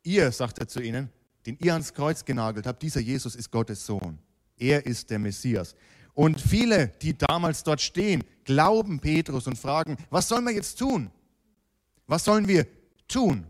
ihr, 0.01 0.32
sagt 0.32 0.58
er 0.58 0.67
zu 0.67 0.82
ihnen, 0.82 1.10
den 1.45 1.60
ihr 1.62 1.73
ans 1.73 1.93
Kreuz 1.93 2.25
genagelt 2.25 2.65
habt, 2.65 2.82
dieser 2.82 2.99
Jesus 2.99 3.36
ist 3.36 3.51
Gottes 3.51 3.86
Sohn. 3.86 4.17
Er 4.58 4.84
ist 4.88 5.12
der 5.12 5.19
Messias. 5.19 5.75
Und 6.15 6.41
viele, 6.41 6.88
die 7.03 7.15
damals 7.15 7.63
dort 7.63 7.82
stehen, 7.82 8.23
glauben 8.45 8.99
Petrus 8.99 9.45
und 9.45 9.60
fragen, 9.60 9.95
was 10.10 10.27
sollen 10.27 10.43
wir 10.43 10.53
jetzt 10.53 10.79
tun? 10.79 11.12
Was 12.08 12.25
sollen 12.25 12.47
wir 12.47 12.65
tun? 13.08 13.45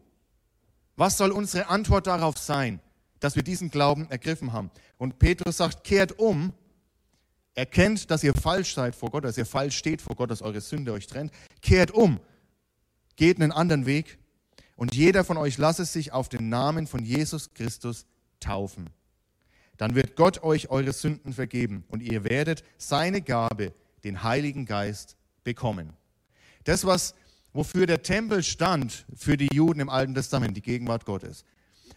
Was 0.97 1.17
soll 1.17 1.31
unsere 1.31 1.69
Antwort 1.69 2.05
darauf 2.05 2.37
sein, 2.37 2.81
dass 3.21 3.37
wir 3.37 3.43
diesen 3.43 3.71
Glauben 3.71 4.11
ergriffen 4.11 4.51
haben? 4.51 4.71
Und 4.97 5.19
Petrus 5.19 5.55
sagt, 5.55 5.85
kehrt 5.85 6.19
um, 6.19 6.51
erkennt, 7.55 8.11
dass 8.11 8.23
ihr 8.23 8.33
falsch 8.33 8.73
seid 8.73 8.93
vor 8.93 9.09
Gott, 9.09 9.23
dass 9.23 9.37
ihr 9.37 9.45
falsch 9.45 9.77
steht 9.77 10.01
vor 10.01 10.17
Gott, 10.17 10.29
dass 10.29 10.41
eure 10.41 10.59
Sünde 10.59 10.91
euch 10.91 11.07
trennt. 11.07 11.31
Kehrt 11.61 11.91
um, 11.91 12.19
geht 13.15 13.41
einen 13.41 13.51
anderen 13.51 13.85
Weg 13.85 14.17
und 14.75 14.95
jeder 14.95 15.23
von 15.23 15.37
euch 15.37 15.57
lasse 15.57 15.85
sich 15.85 16.11
auf 16.11 16.29
den 16.29 16.49
Namen 16.49 16.87
von 16.87 17.03
Jesus 17.03 17.53
Christus 17.53 18.05
taufen. 18.39 18.89
Dann 19.77 19.95
wird 19.95 20.15
Gott 20.15 20.43
euch 20.43 20.69
eure 20.69 20.93
Sünden 20.93 21.33
vergeben 21.33 21.83
und 21.87 22.01
ihr 22.01 22.23
werdet 22.23 22.63
seine 22.77 23.21
Gabe, 23.21 23.73
den 24.03 24.23
Heiligen 24.23 24.65
Geist, 24.65 25.17
bekommen. 25.43 25.93
Das, 26.63 26.85
was 26.85 27.15
wofür 27.53 27.85
der 27.85 28.03
Tempel 28.03 28.43
stand 28.43 29.05
für 29.15 29.37
die 29.37 29.49
Juden 29.53 29.79
im 29.79 29.89
Alten 29.89 30.13
Testament, 30.13 30.55
die 30.55 30.61
Gegenwart 30.61 31.05
Gottes. 31.05 31.43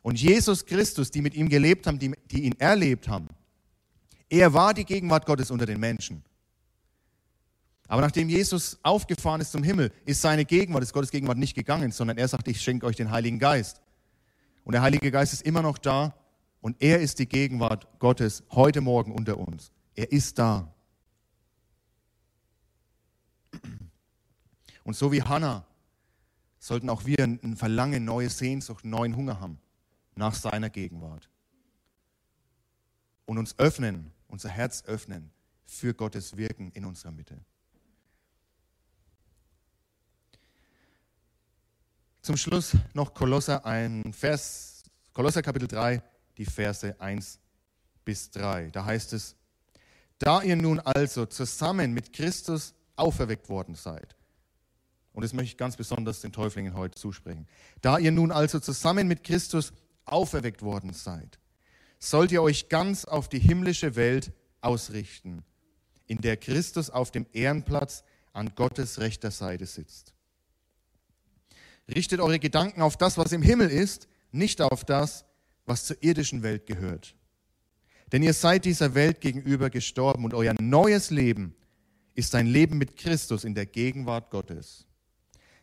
Und 0.02 0.20
Jesus 0.20 0.66
Christus, 0.66 1.10
die 1.10 1.22
mit 1.22 1.34
ihm 1.34 1.48
gelebt 1.48 1.86
haben, 1.86 1.98
die, 1.98 2.12
die 2.30 2.44
ihn 2.44 2.58
erlebt 2.58 3.08
haben, 3.08 3.28
er 4.28 4.54
war 4.54 4.74
die 4.74 4.84
Gegenwart 4.84 5.26
Gottes 5.26 5.50
unter 5.50 5.66
den 5.66 5.78
Menschen. 5.78 6.24
Aber 7.88 8.00
nachdem 8.00 8.28
Jesus 8.28 8.78
aufgefahren 8.82 9.40
ist 9.40 9.52
zum 9.52 9.62
Himmel, 9.62 9.92
ist 10.04 10.22
seine 10.22 10.44
Gegenwart, 10.44 10.82
ist 10.82 10.92
Gottes 10.92 11.10
Gegenwart 11.10 11.38
nicht 11.38 11.54
gegangen, 11.54 11.92
sondern 11.92 12.16
er 12.18 12.28
sagt, 12.28 12.48
ich 12.48 12.60
schenke 12.60 12.86
euch 12.86 12.96
den 12.96 13.10
Heiligen 13.10 13.38
Geist. 13.38 13.80
Und 14.64 14.72
der 14.72 14.82
Heilige 14.82 15.10
Geist 15.10 15.32
ist 15.32 15.42
immer 15.42 15.62
noch 15.62 15.78
da 15.78 16.14
und 16.60 16.80
er 16.80 17.00
ist 17.00 17.18
die 17.18 17.28
Gegenwart 17.28 17.88
Gottes 17.98 18.44
heute 18.50 18.80
Morgen 18.80 19.12
unter 19.12 19.36
uns. 19.36 19.72
Er 19.94 20.10
ist 20.12 20.38
da. 20.38 20.72
Und 24.84 24.96
so 24.96 25.12
wie 25.12 25.22
Hannah 25.22 25.66
sollten 26.58 26.88
auch 26.88 27.04
wir 27.04 27.18
ein 27.18 27.56
Verlangen, 27.56 28.04
neue 28.04 28.30
Sehnsucht, 28.30 28.84
neuen 28.84 29.16
Hunger 29.16 29.40
haben 29.40 29.58
nach 30.14 30.34
seiner 30.34 30.70
Gegenwart. 30.70 31.28
Und 33.26 33.38
uns 33.38 33.58
öffnen, 33.58 34.12
unser 34.28 34.48
Herz 34.48 34.84
öffnen 34.86 35.30
für 35.64 35.94
Gottes 35.94 36.36
Wirken 36.36 36.70
in 36.72 36.84
unserer 36.84 37.12
Mitte. 37.12 37.44
Zum 42.22 42.36
Schluss 42.36 42.76
noch 42.94 43.14
Kolosser, 43.14 43.66
ein 43.66 44.12
Vers, 44.12 44.84
Kolosser 45.12 45.42
Kapitel 45.42 45.66
3, 45.66 46.00
die 46.38 46.44
Verse 46.44 46.94
1 47.00 47.40
bis 48.04 48.30
3. 48.30 48.70
Da 48.70 48.84
heißt 48.84 49.12
es, 49.12 49.34
da 50.20 50.40
ihr 50.40 50.54
nun 50.54 50.78
also 50.78 51.26
zusammen 51.26 51.92
mit 51.92 52.12
Christus 52.12 52.74
auferweckt 52.94 53.48
worden 53.48 53.74
seid, 53.74 54.14
und 55.12 55.22
das 55.24 55.32
möchte 55.32 55.50
ich 55.50 55.56
ganz 55.56 55.76
besonders 55.76 56.20
den 56.20 56.30
Täuflingen 56.30 56.74
heute 56.74 56.96
zusprechen. 56.96 57.48
Da 57.80 57.98
ihr 57.98 58.12
nun 58.12 58.30
also 58.30 58.60
zusammen 58.60 59.08
mit 59.08 59.24
Christus 59.24 59.72
auferweckt 60.04 60.62
worden 60.62 60.92
seid, 60.92 61.40
sollt 61.98 62.30
ihr 62.30 62.40
euch 62.40 62.68
ganz 62.68 63.04
auf 63.04 63.28
die 63.28 63.40
himmlische 63.40 63.96
Welt 63.96 64.32
ausrichten, 64.60 65.42
in 66.06 66.18
der 66.18 66.36
Christus 66.36 66.88
auf 66.88 67.10
dem 67.10 67.26
Ehrenplatz 67.32 68.04
an 68.32 68.54
Gottes 68.54 69.00
rechter 69.00 69.32
Seite 69.32 69.66
sitzt. 69.66 70.14
Richtet 71.88 72.20
eure 72.20 72.38
Gedanken 72.38 72.82
auf 72.82 72.96
das, 72.96 73.18
was 73.18 73.32
im 73.32 73.42
Himmel 73.42 73.70
ist, 73.70 74.08
nicht 74.30 74.60
auf 74.60 74.84
das, 74.84 75.24
was 75.66 75.84
zur 75.84 76.02
irdischen 76.02 76.42
Welt 76.42 76.66
gehört. 76.66 77.14
Denn 78.12 78.22
ihr 78.22 78.34
seid 78.34 78.64
dieser 78.64 78.94
Welt 78.94 79.20
gegenüber 79.20 79.70
gestorben 79.70 80.24
und 80.24 80.34
euer 80.34 80.54
neues 80.60 81.10
Leben 81.10 81.54
ist 82.14 82.34
ein 82.34 82.46
Leben 82.46 82.78
mit 82.78 82.96
Christus 82.96 83.44
in 83.44 83.54
der 83.54 83.66
Gegenwart 83.66 84.30
Gottes. 84.30 84.86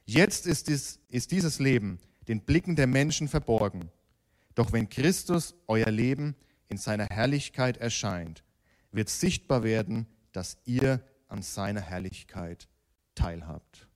Jetzt 0.05 0.47
ist, 0.47 0.67
dies, 0.67 0.99
ist 1.10 1.32
dieses 1.32 1.60
Leben 1.60 1.99
den 2.27 2.41
Blicken 2.41 2.75
der 2.75 2.88
Menschen 2.88 3.27
verborgen. 3.27 3.91
Doch 4.55 4.71
wenn 4.71 4.89
Christus 4.89 5.55
euer 5.67 5.91
Leben 5.91 6.36
in 6.67 6.77
seiner 6.77 7.05
Herrlichkeit 7.05 7.77
erscheint, 7.77 8.43
wird 8.91 9.10
sichtbar 9.10 9.63
werden, 9.63 10.08
dass 10.32 10.58
ihr 10.65 11.01
an 11.27 11.43
seiner 11.43 11.82
Herrlichkeit 11.82 12.67
teilhabt. 13.13 13.88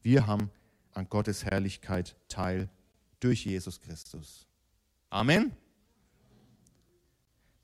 Wir 0.00 0.26
haben 0.26 0.50
an 0.92 1.08
Gottes 1.08 1.44
Herrlichkeit 1.44 2.16
teil 2.28 2.68
durch 3.20 3.44
Jesus 3.44 3.80
Christus. 3.80 4.46
Amen. 5.10 5.56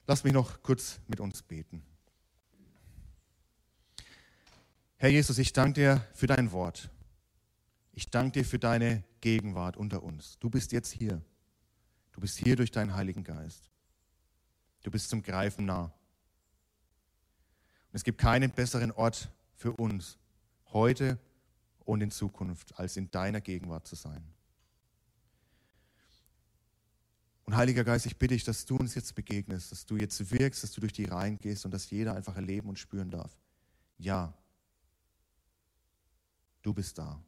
Lass 0.07 0.25
mich 0.25 0.33
noch 0.33 0.63
kurz 0.63 1.01
mit 1.07 1.21
uns 1.21 1.43
beten. 1.43 1.83
Herr 4.97 5.11
Jesus, 5.11 5.39
ich 5.39 5.53
danke 5.53 5.81
dir 5.81 6.07
für 6.15 6.27
dein 6.27 6.51
Wort. 6.53 6.91
Ich 7.93 8.11
danke 8.11 8.41
dir 8.41 8.45
für 8.45 8.59
deine 8.59 9.05
Gegenwart 9.21 9.77
unter 9.77 10.03
uns. 10.03 10.39
Du 10.39 10.51
bist 10.51 10.73
jetzt 10.73 10.93
hier. 10.93 11.23
Du 12.13 12.21
bist 12.21 12.39
hier 12.39 12.57
durch 12.57 12.71
deinen 12.71 12.95
Heiligen 12.95 13.23
Geist. 13.23 13.71
Du 14.83 14.91
bist 14.91 15.11
zum 15.11 15.23
Greifen 15.23 15.67
nah. 15.67 15.85
Und 15.85 15.93
es 17.93 18.05
gibt 18.05 18.19
keinen 18.19 18.51
besseren 18.51 18.93
Ort 18.93 19.31
für 19.57 19.73
uns, 19.73 20.19
heute 20.73 21.19
und 21.89 22.03
in 22.03 22.11
Zukunft, 22.11 22.79
als 22.79 22.99
in 22.99 23.11
deiner 23.11 23.41
Gegenwart 23.41 23.87
zu 23.87 23.95
sein. 23.95 24.23
Und 27.47 27.57
Heiliger 27.57 27.83
Geist, 27.83 28.05
ich 28.05 28.19
bitte 28.19 28.35
dich, 28.35 28.45
dass 28.45 28.67
du 28.67 28.77
uns 28.77 28.95
jetzt 28.95 29.15
begegnest, 29.15 29.73
dass 29.73 29.87
du 29.87 29.97
jetzt 29.97 30.31
wirkst, 30.31 30.63
dass 30.63 30.73
du 30.73 30.83
durch 30.83 30.93
die 30.93 31.07
Reihen 31.07 31.39
gehst 31.39 31.65
und 31.65 31.73
dass 31.73 31.89
jeder 31.89 32.15
einfach 32.15 32.37
erleben 32.37 32.69
und 32.69 32.79
spüren 32.79 33.11
darf. 33.11 33.33
Ja, 33.97 34.35
du 36.61 36.75
bist 36.75 36.99
da. 36.99 37.19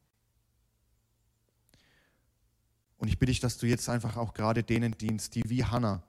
Und 2.98 3.08
ich 3.08 3.18
bitte 3.18 3.32
dich, 3.32 3.40
dass 3.40 3.56
du 3.56 3.66
jetzt 3.66 3.88
einfach 3.88 4.18
auch 4.18 4.34
gerade 4.34 4.62
denen 4.62 4.92
dienst, 4.92 5.36
die 5.36 5.48
wie 5.48 5.64
Hannah 5.64 6.02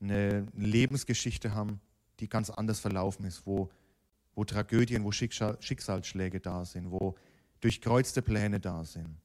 eine 0.00 0.46
Lebensgeschichte 0.54 1.54
haben, 1.54 1.82
die 2.18 2.30
ganz 2.30 2.48
anders 2.48 2.80
verlaufen 2.80 3.26
ist, 3.26 3.44
wo, 3.44 3.70
wo 4.36 4.44
Tragödien, 4.44 5.02
wo 5.02 5.10
Schicksalsschläge 5.10 6.40
da 6.40 6.64
sind, 6.64 6.92
wo 6.92 7.16
durchkreuzte 7.60 8.22
Pläne 8.22 8.60
da 8.60 8.84
sind. 8.84 9.18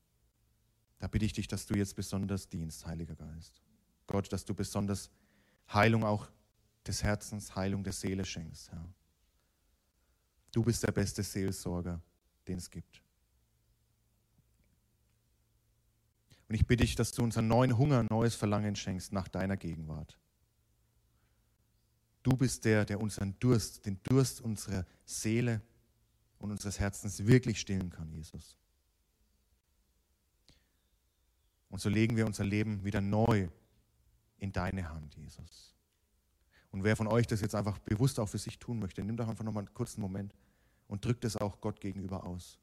Da 0.97 1.08
bitte 1.08 1.26
ich 1.26 1.34
dich, 1.34 1.47
dass 1.47 1.67
du 1.67 1.76
jetzt 1.76 1.95
besonders 1.95 2.47
dienst, 2.47 2.86
Heiliger 2.88 3.15
Geist. 3.15 3.62
Gott, 4.08 4.32
dass 4.32 4.45
du 4.45 4.56
besonders 4.56 5.12
Heilung 5.71 6.04
auch 6.04 6.28
des 6.88 7.04
Herzens, 7.04 7.56
Heilung 7.56 7.84
der 7.84 7.93
Seele 7.93 8.26
schenkst, 8.26 8.71
Herr. 8.71 8.93
Du 10.52 10.63
bist 10.63 10.84
der 10.84 10.91
beste 10.91 11.24
Seelsorger, 11.24 12.02
den 12.47 12.58
es 12.58 12.69
gibt. 12.69 13.02
Und 16.47 16.56
ich 16.56 16.65
bitte 16.67 16.84
dich, 16.84 16.95
dass 16.95 17.12
du 17.12 17.24
uns 17.24 17.38
einen 17.38 17.47
neuen 17.47 17.78
Hunger, 17.78 18.04
neues 18.10 18.36
Verlangen 18.36 18.76
schenkst 18.76 19.13
nach 19.13 19.28
deiner 19.28 19.56
Gegenwart. 19.58 20.17
Du 22.23 22.38
bist 22.38 22.65
der, 22.65 22.86
der 22.86 22.99
unseren 22.99 23.38
Durst, 23.39 23.86
den 23.86 24.01
Durst 24.03 24.41
unserer 24.41 24.86
Seele 25.05 25.62
und 26.38 26.51
unseres 26.51 26.79
Herzens 26.79 27.25
wirklich 27.25 27.60
stillen 27.60 27.89
kann, 27.89 28.12
Jesus. 28.12 28.57
Und 31.69 31.79
so 31.79 31.89
legen 31.89 32.17
wir 32.17 32.25
unser 32.25 32.43
Leben 32.43 32.84
wieder 32.84 33.01
neu 33.01 33.47
in 34.38 34.51
deine 34.51 34.89
Hand, 34.89 35.15
Jesus. 35.15 35.73
Und 36.71 36.84
wer 36.84 36.95
von 36.95 37.07
euch 37.07 37.27
das 37.27 37.41
jetzt 37.41 37.55
einfach 37.55 37.79
bewusst 37.79 38.19
auch 38.19 38.27
für 38.27 38.38
sich 38.38 38.60
tun 38.60 38.79
möchte, 38.79 39.03
nimm 39.03 39.17
doch 39.17 39.27
einfach 39.27 39.43
nochmal 39.43 39.65
einen 39.65 39.73
kurzen 39.73 40.01
Moment 40.01 40.36
und 40.88 41.03
drückt 41.05 41.25
es 41.25 41.38
auch 41.38 41.62
Gott 41.62 41.79
gegenüber 41.79 42.25
aus. 42.25 42.60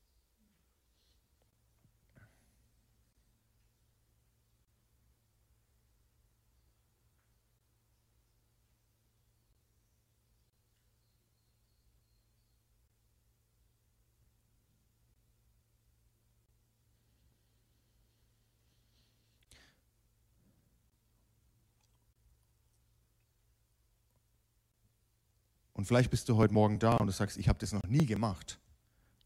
Und 25.79 25.85
vielleicht 25.85 26.11
bist 26.11 26.29
du 26.29 26.37
heute 26.37 26.53
Morgen 26.53 26.81
da 26.81 26.97
und 26.97 27.07
du 27.07 27.13
sagst, 27.13 27.37
ich 27.39 27.49
habe 27.49 27.61
das 27.61 27.73
noch 27.73 27.85
nie 27.85 28.05
gemacht. 28.05 28.59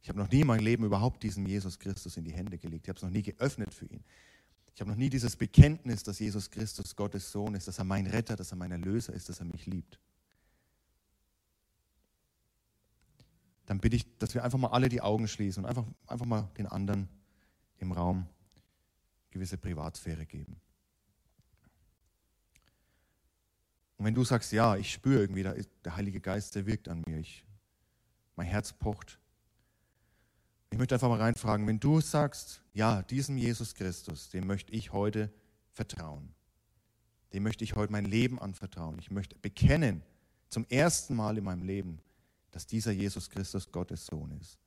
Ich 0.02 0.10
habe 0.10 0.18
noch 0.18 0.30
nie 0.30 0.42
in 0.42 0.46
meinem 0.46 0.62
Leben 0.62 0.84
überhaupt 0.84 1.22
diesen 1.22 1.46
Jesus 1.46 1.78
Christus 1.78 2.18
in 2.18 2.24
die 2.24 2.34
Hände 2.34 2.58
gelegt. 2.58 2.84
Ich 2.84 2.88
habe 2.90 2.98
es 2.98 3.02
noch 3.02 3.08
nie 3.08 3.22
geöffnet 3.22 3.72
für 3.72 3.86
ihn. 3.86 4.04
Ich 4.74 4.80
habe 4.82 4.90
noch 4.90 4.98
nie 4.98 5.08
dieses 5.08 5.34
Bekenntnis, 5.34 6.02
dass 6.02 6.18
Jesus 6.18 6.50
Christus 6.50 6.94
Gottes 6.94 7.32
Sohn 7.32 7.54
ist, 7.54 7.68
dass 7.68 7.78
er 7.78 7.84
mein 7.84 8.06
Retter, 8.06 8.36
dass 8.36 8.50
er 8.50 8.58
mein 8.58 8.70
Erlöser 8.70 9.14
ist, 9.14 9.30
dass 9.30 9.40
er 9.40 9.46
mich 9.46 9.64
liebt. 9.64 9.98
Dann 13.64 13.78
bitte 13.78 13.96
ich, 13.96 14.18
dass 14.18 14.34
wir 14.34 14.44
einfach 14.44 14.58
mal 14.58 14.72
alle 14.72 14.90
die 14.90 15.00
Augen 15.00 15.28
schließen 15.28 15.64
und 15.64 15.70
einfach, 15.70 15.86
einfach 16.06 16.26
mal 16.26 16.50
den 16.58 16.66
anderen 16.66 17.08
im 17.78 17.92
Raum 17.92 18.26
gewisse 19.30 19.56
Privatsphäre 19.56 20.26
geben. 20.26 20.60
Und 23.96 24.06
wenn 24.06 24.14
du 24.14 24.24
sagst, 24.24 24.52
ja, 24.52 24.76
ich 24.76 24.92
spüre 24.92 25.20
irgendwie, 25.20 25.42
der 25.42 25.96
Heilige 25.96 26.20
Geist, 26.20 26.54
der 26.54 26.66
wirkt 26.66 26.88
an 26.88 27.02
mir, 27.06 27.18
ich, 27.18 27.44
mein 28.36 28.46
Herz 28.46 28.72
pocht. 28.72 29.18
Ich 30.70 30.78
möchte 30.78 30.94
einfach 30.94 31.08
mal 31.08 31.20
reinfragen, 31.20 31.66
wenn 31.66 31.78
du 31.78 32.00
sagst, 32.00 32.62
ja, 32.72 33.02
diesem 33.02 33.36
Jesus 33.36 33.74
Christus, 33.74 34.30
dem 34.30 34.46
möchte 34.46 34.72
ich 34.72 34.92
heute 34.92 35.30
vertrauen. 35.72 36.34
Dem 37.32 37.42
möchte 37.42 37.64
ich 37.64 37.76
heute 37.76 37.92
mein 37.92 38.04
Leben 38.04 38.40
anvertrauen. 38.40 38.98
Ich 38.98 39.10
möchte 39.10 39.36
bekennen, 39.36 40.02
zum 40.48 40.66
ersten 40.68 41.14
Mal 41.14 41.38
in 41.38 41.44
meinem 41.44 41.62
Leben, 41.62 42.00
dass 42.50 42.66
dieser 42.66 42.92
Jesus 42.92 43.30
Christus 43.30 43.72
Gottes 43.72 44.06
Sohn 44.06 44.30
ist. 44.40 44.58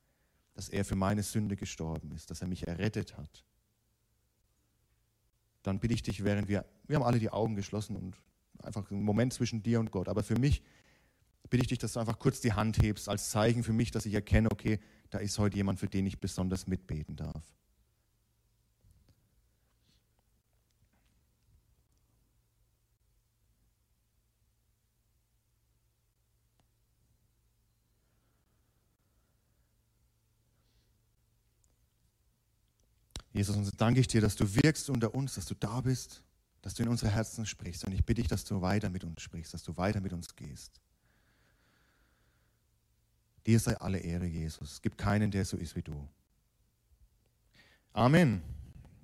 Dass 0.53 0.69
er 0.69 0.85
für 0.85 0.95
meine 0.95 1.21
Sünde 1.21 1.55
gestorben 1.55 2.11
ist, 2.11 2.31
dass 2.31 2.41
er 2.41 2.47
mich 2.47 2.67
errettet 2.67 3.17
hat. 3.17 3.43
Dann 5.61 5.79
bitte 5.79 5.93
ich 5.93 6.03
dich, 6.03 6.23
während 6.23 6.47
wir, 6.47 6.65
wir 6.87 6.95
haben 6.95 7.03
alle 7.03 7.19
die 7.19 7.29
Augen 7.29 7.55
geschlossen 7.55 7.95
und 7.95 8.15
einfach 8.65 8.89
ein 8.91 9.03
Moment 9.03 9.33
zwischen 9.33 9.63
dir 9.63 9.79
und 9.79 9.91
Gott. 9.91 10.09
Aber 10.09 10.23
für 10.23 10.37
mich 10.39 10.61
bitte 11.49 11.61
ich 11.61 11.67
dich, 11.67 11.77
dass 11.77 11.93
du 11.93 11.99
einfach 11.99 12.19
kurz 12.19 12.41
die 12.41 12.53
Hand 12.53 12.81
hebst, 12.81 13.09
als 13.09 13.29
Zeichen 13.29 13.63
für 13.63 13.73
mich, 13.73 13.91
dass 13.91 14.05
ich 14.05 14.13
erkenne, 14.13 14.49
okay, 14.51 14.79
da 15.09 15.19
ist 15.19 15.37
heute 15.39 15.55
jemand, 15.57 15.79
für 15.79 15.87
den 15.87 16.05
ich 16.05 16.19
besonders 16.19 16.67
mitbeten 16.67 17.15
darf. 17.15 17.43
Jesus, 33.31 33.55
und 33.57 33.81
danke 33.81 33.99
ich 33.99 34.07
dir, 34.07 34.21
dass 34.21 34.37
du 34.37 34.45
wirkst 34.55 34.89
unter 34.89 35.13
uns, 35.13 35.35
dass 35.35 35.45
du 35.45 35.55
da 35.55 35.81
bist 35.81 36.23
dass 36.65 36.73
du 36.73 36.81
in 36.81 36.89
unsere 36.89 37.11
Herzen 37.11 37.45
sprichst. 37.45 37.85
Und 37.85 37.91
ich 37.91 38.03
bitte 38.03 38.23
dich, 38.23 38.27
dass 38.27 38.43
du 38.43 38.59
weiter 38.59 38.89
mit 38.89 39.03
uns 39.03 39.21
sprichst, 39.21 39.53
dass 39.53 39.61
du 39.61 39.77
weiter 39.77 40.01
mit 40.01 40.13
uns 40.13 40.35
gehst. 40.35 40.81
Dir 43.45 43.59
sei 43.59 43.77
alle 43.77 43.99
Ehre, 43.99 44.25
Jesus. 44.25 44.71
Es 44.71 44.81
gibt 44.81 44.97
keinen, 44.97 45.29
der 45.29 45.45
so 45.45 45.57
ist 45.57 45.75
wie 45.75 45.83
du. 45.83 46.09
Amen. 47.93 48.41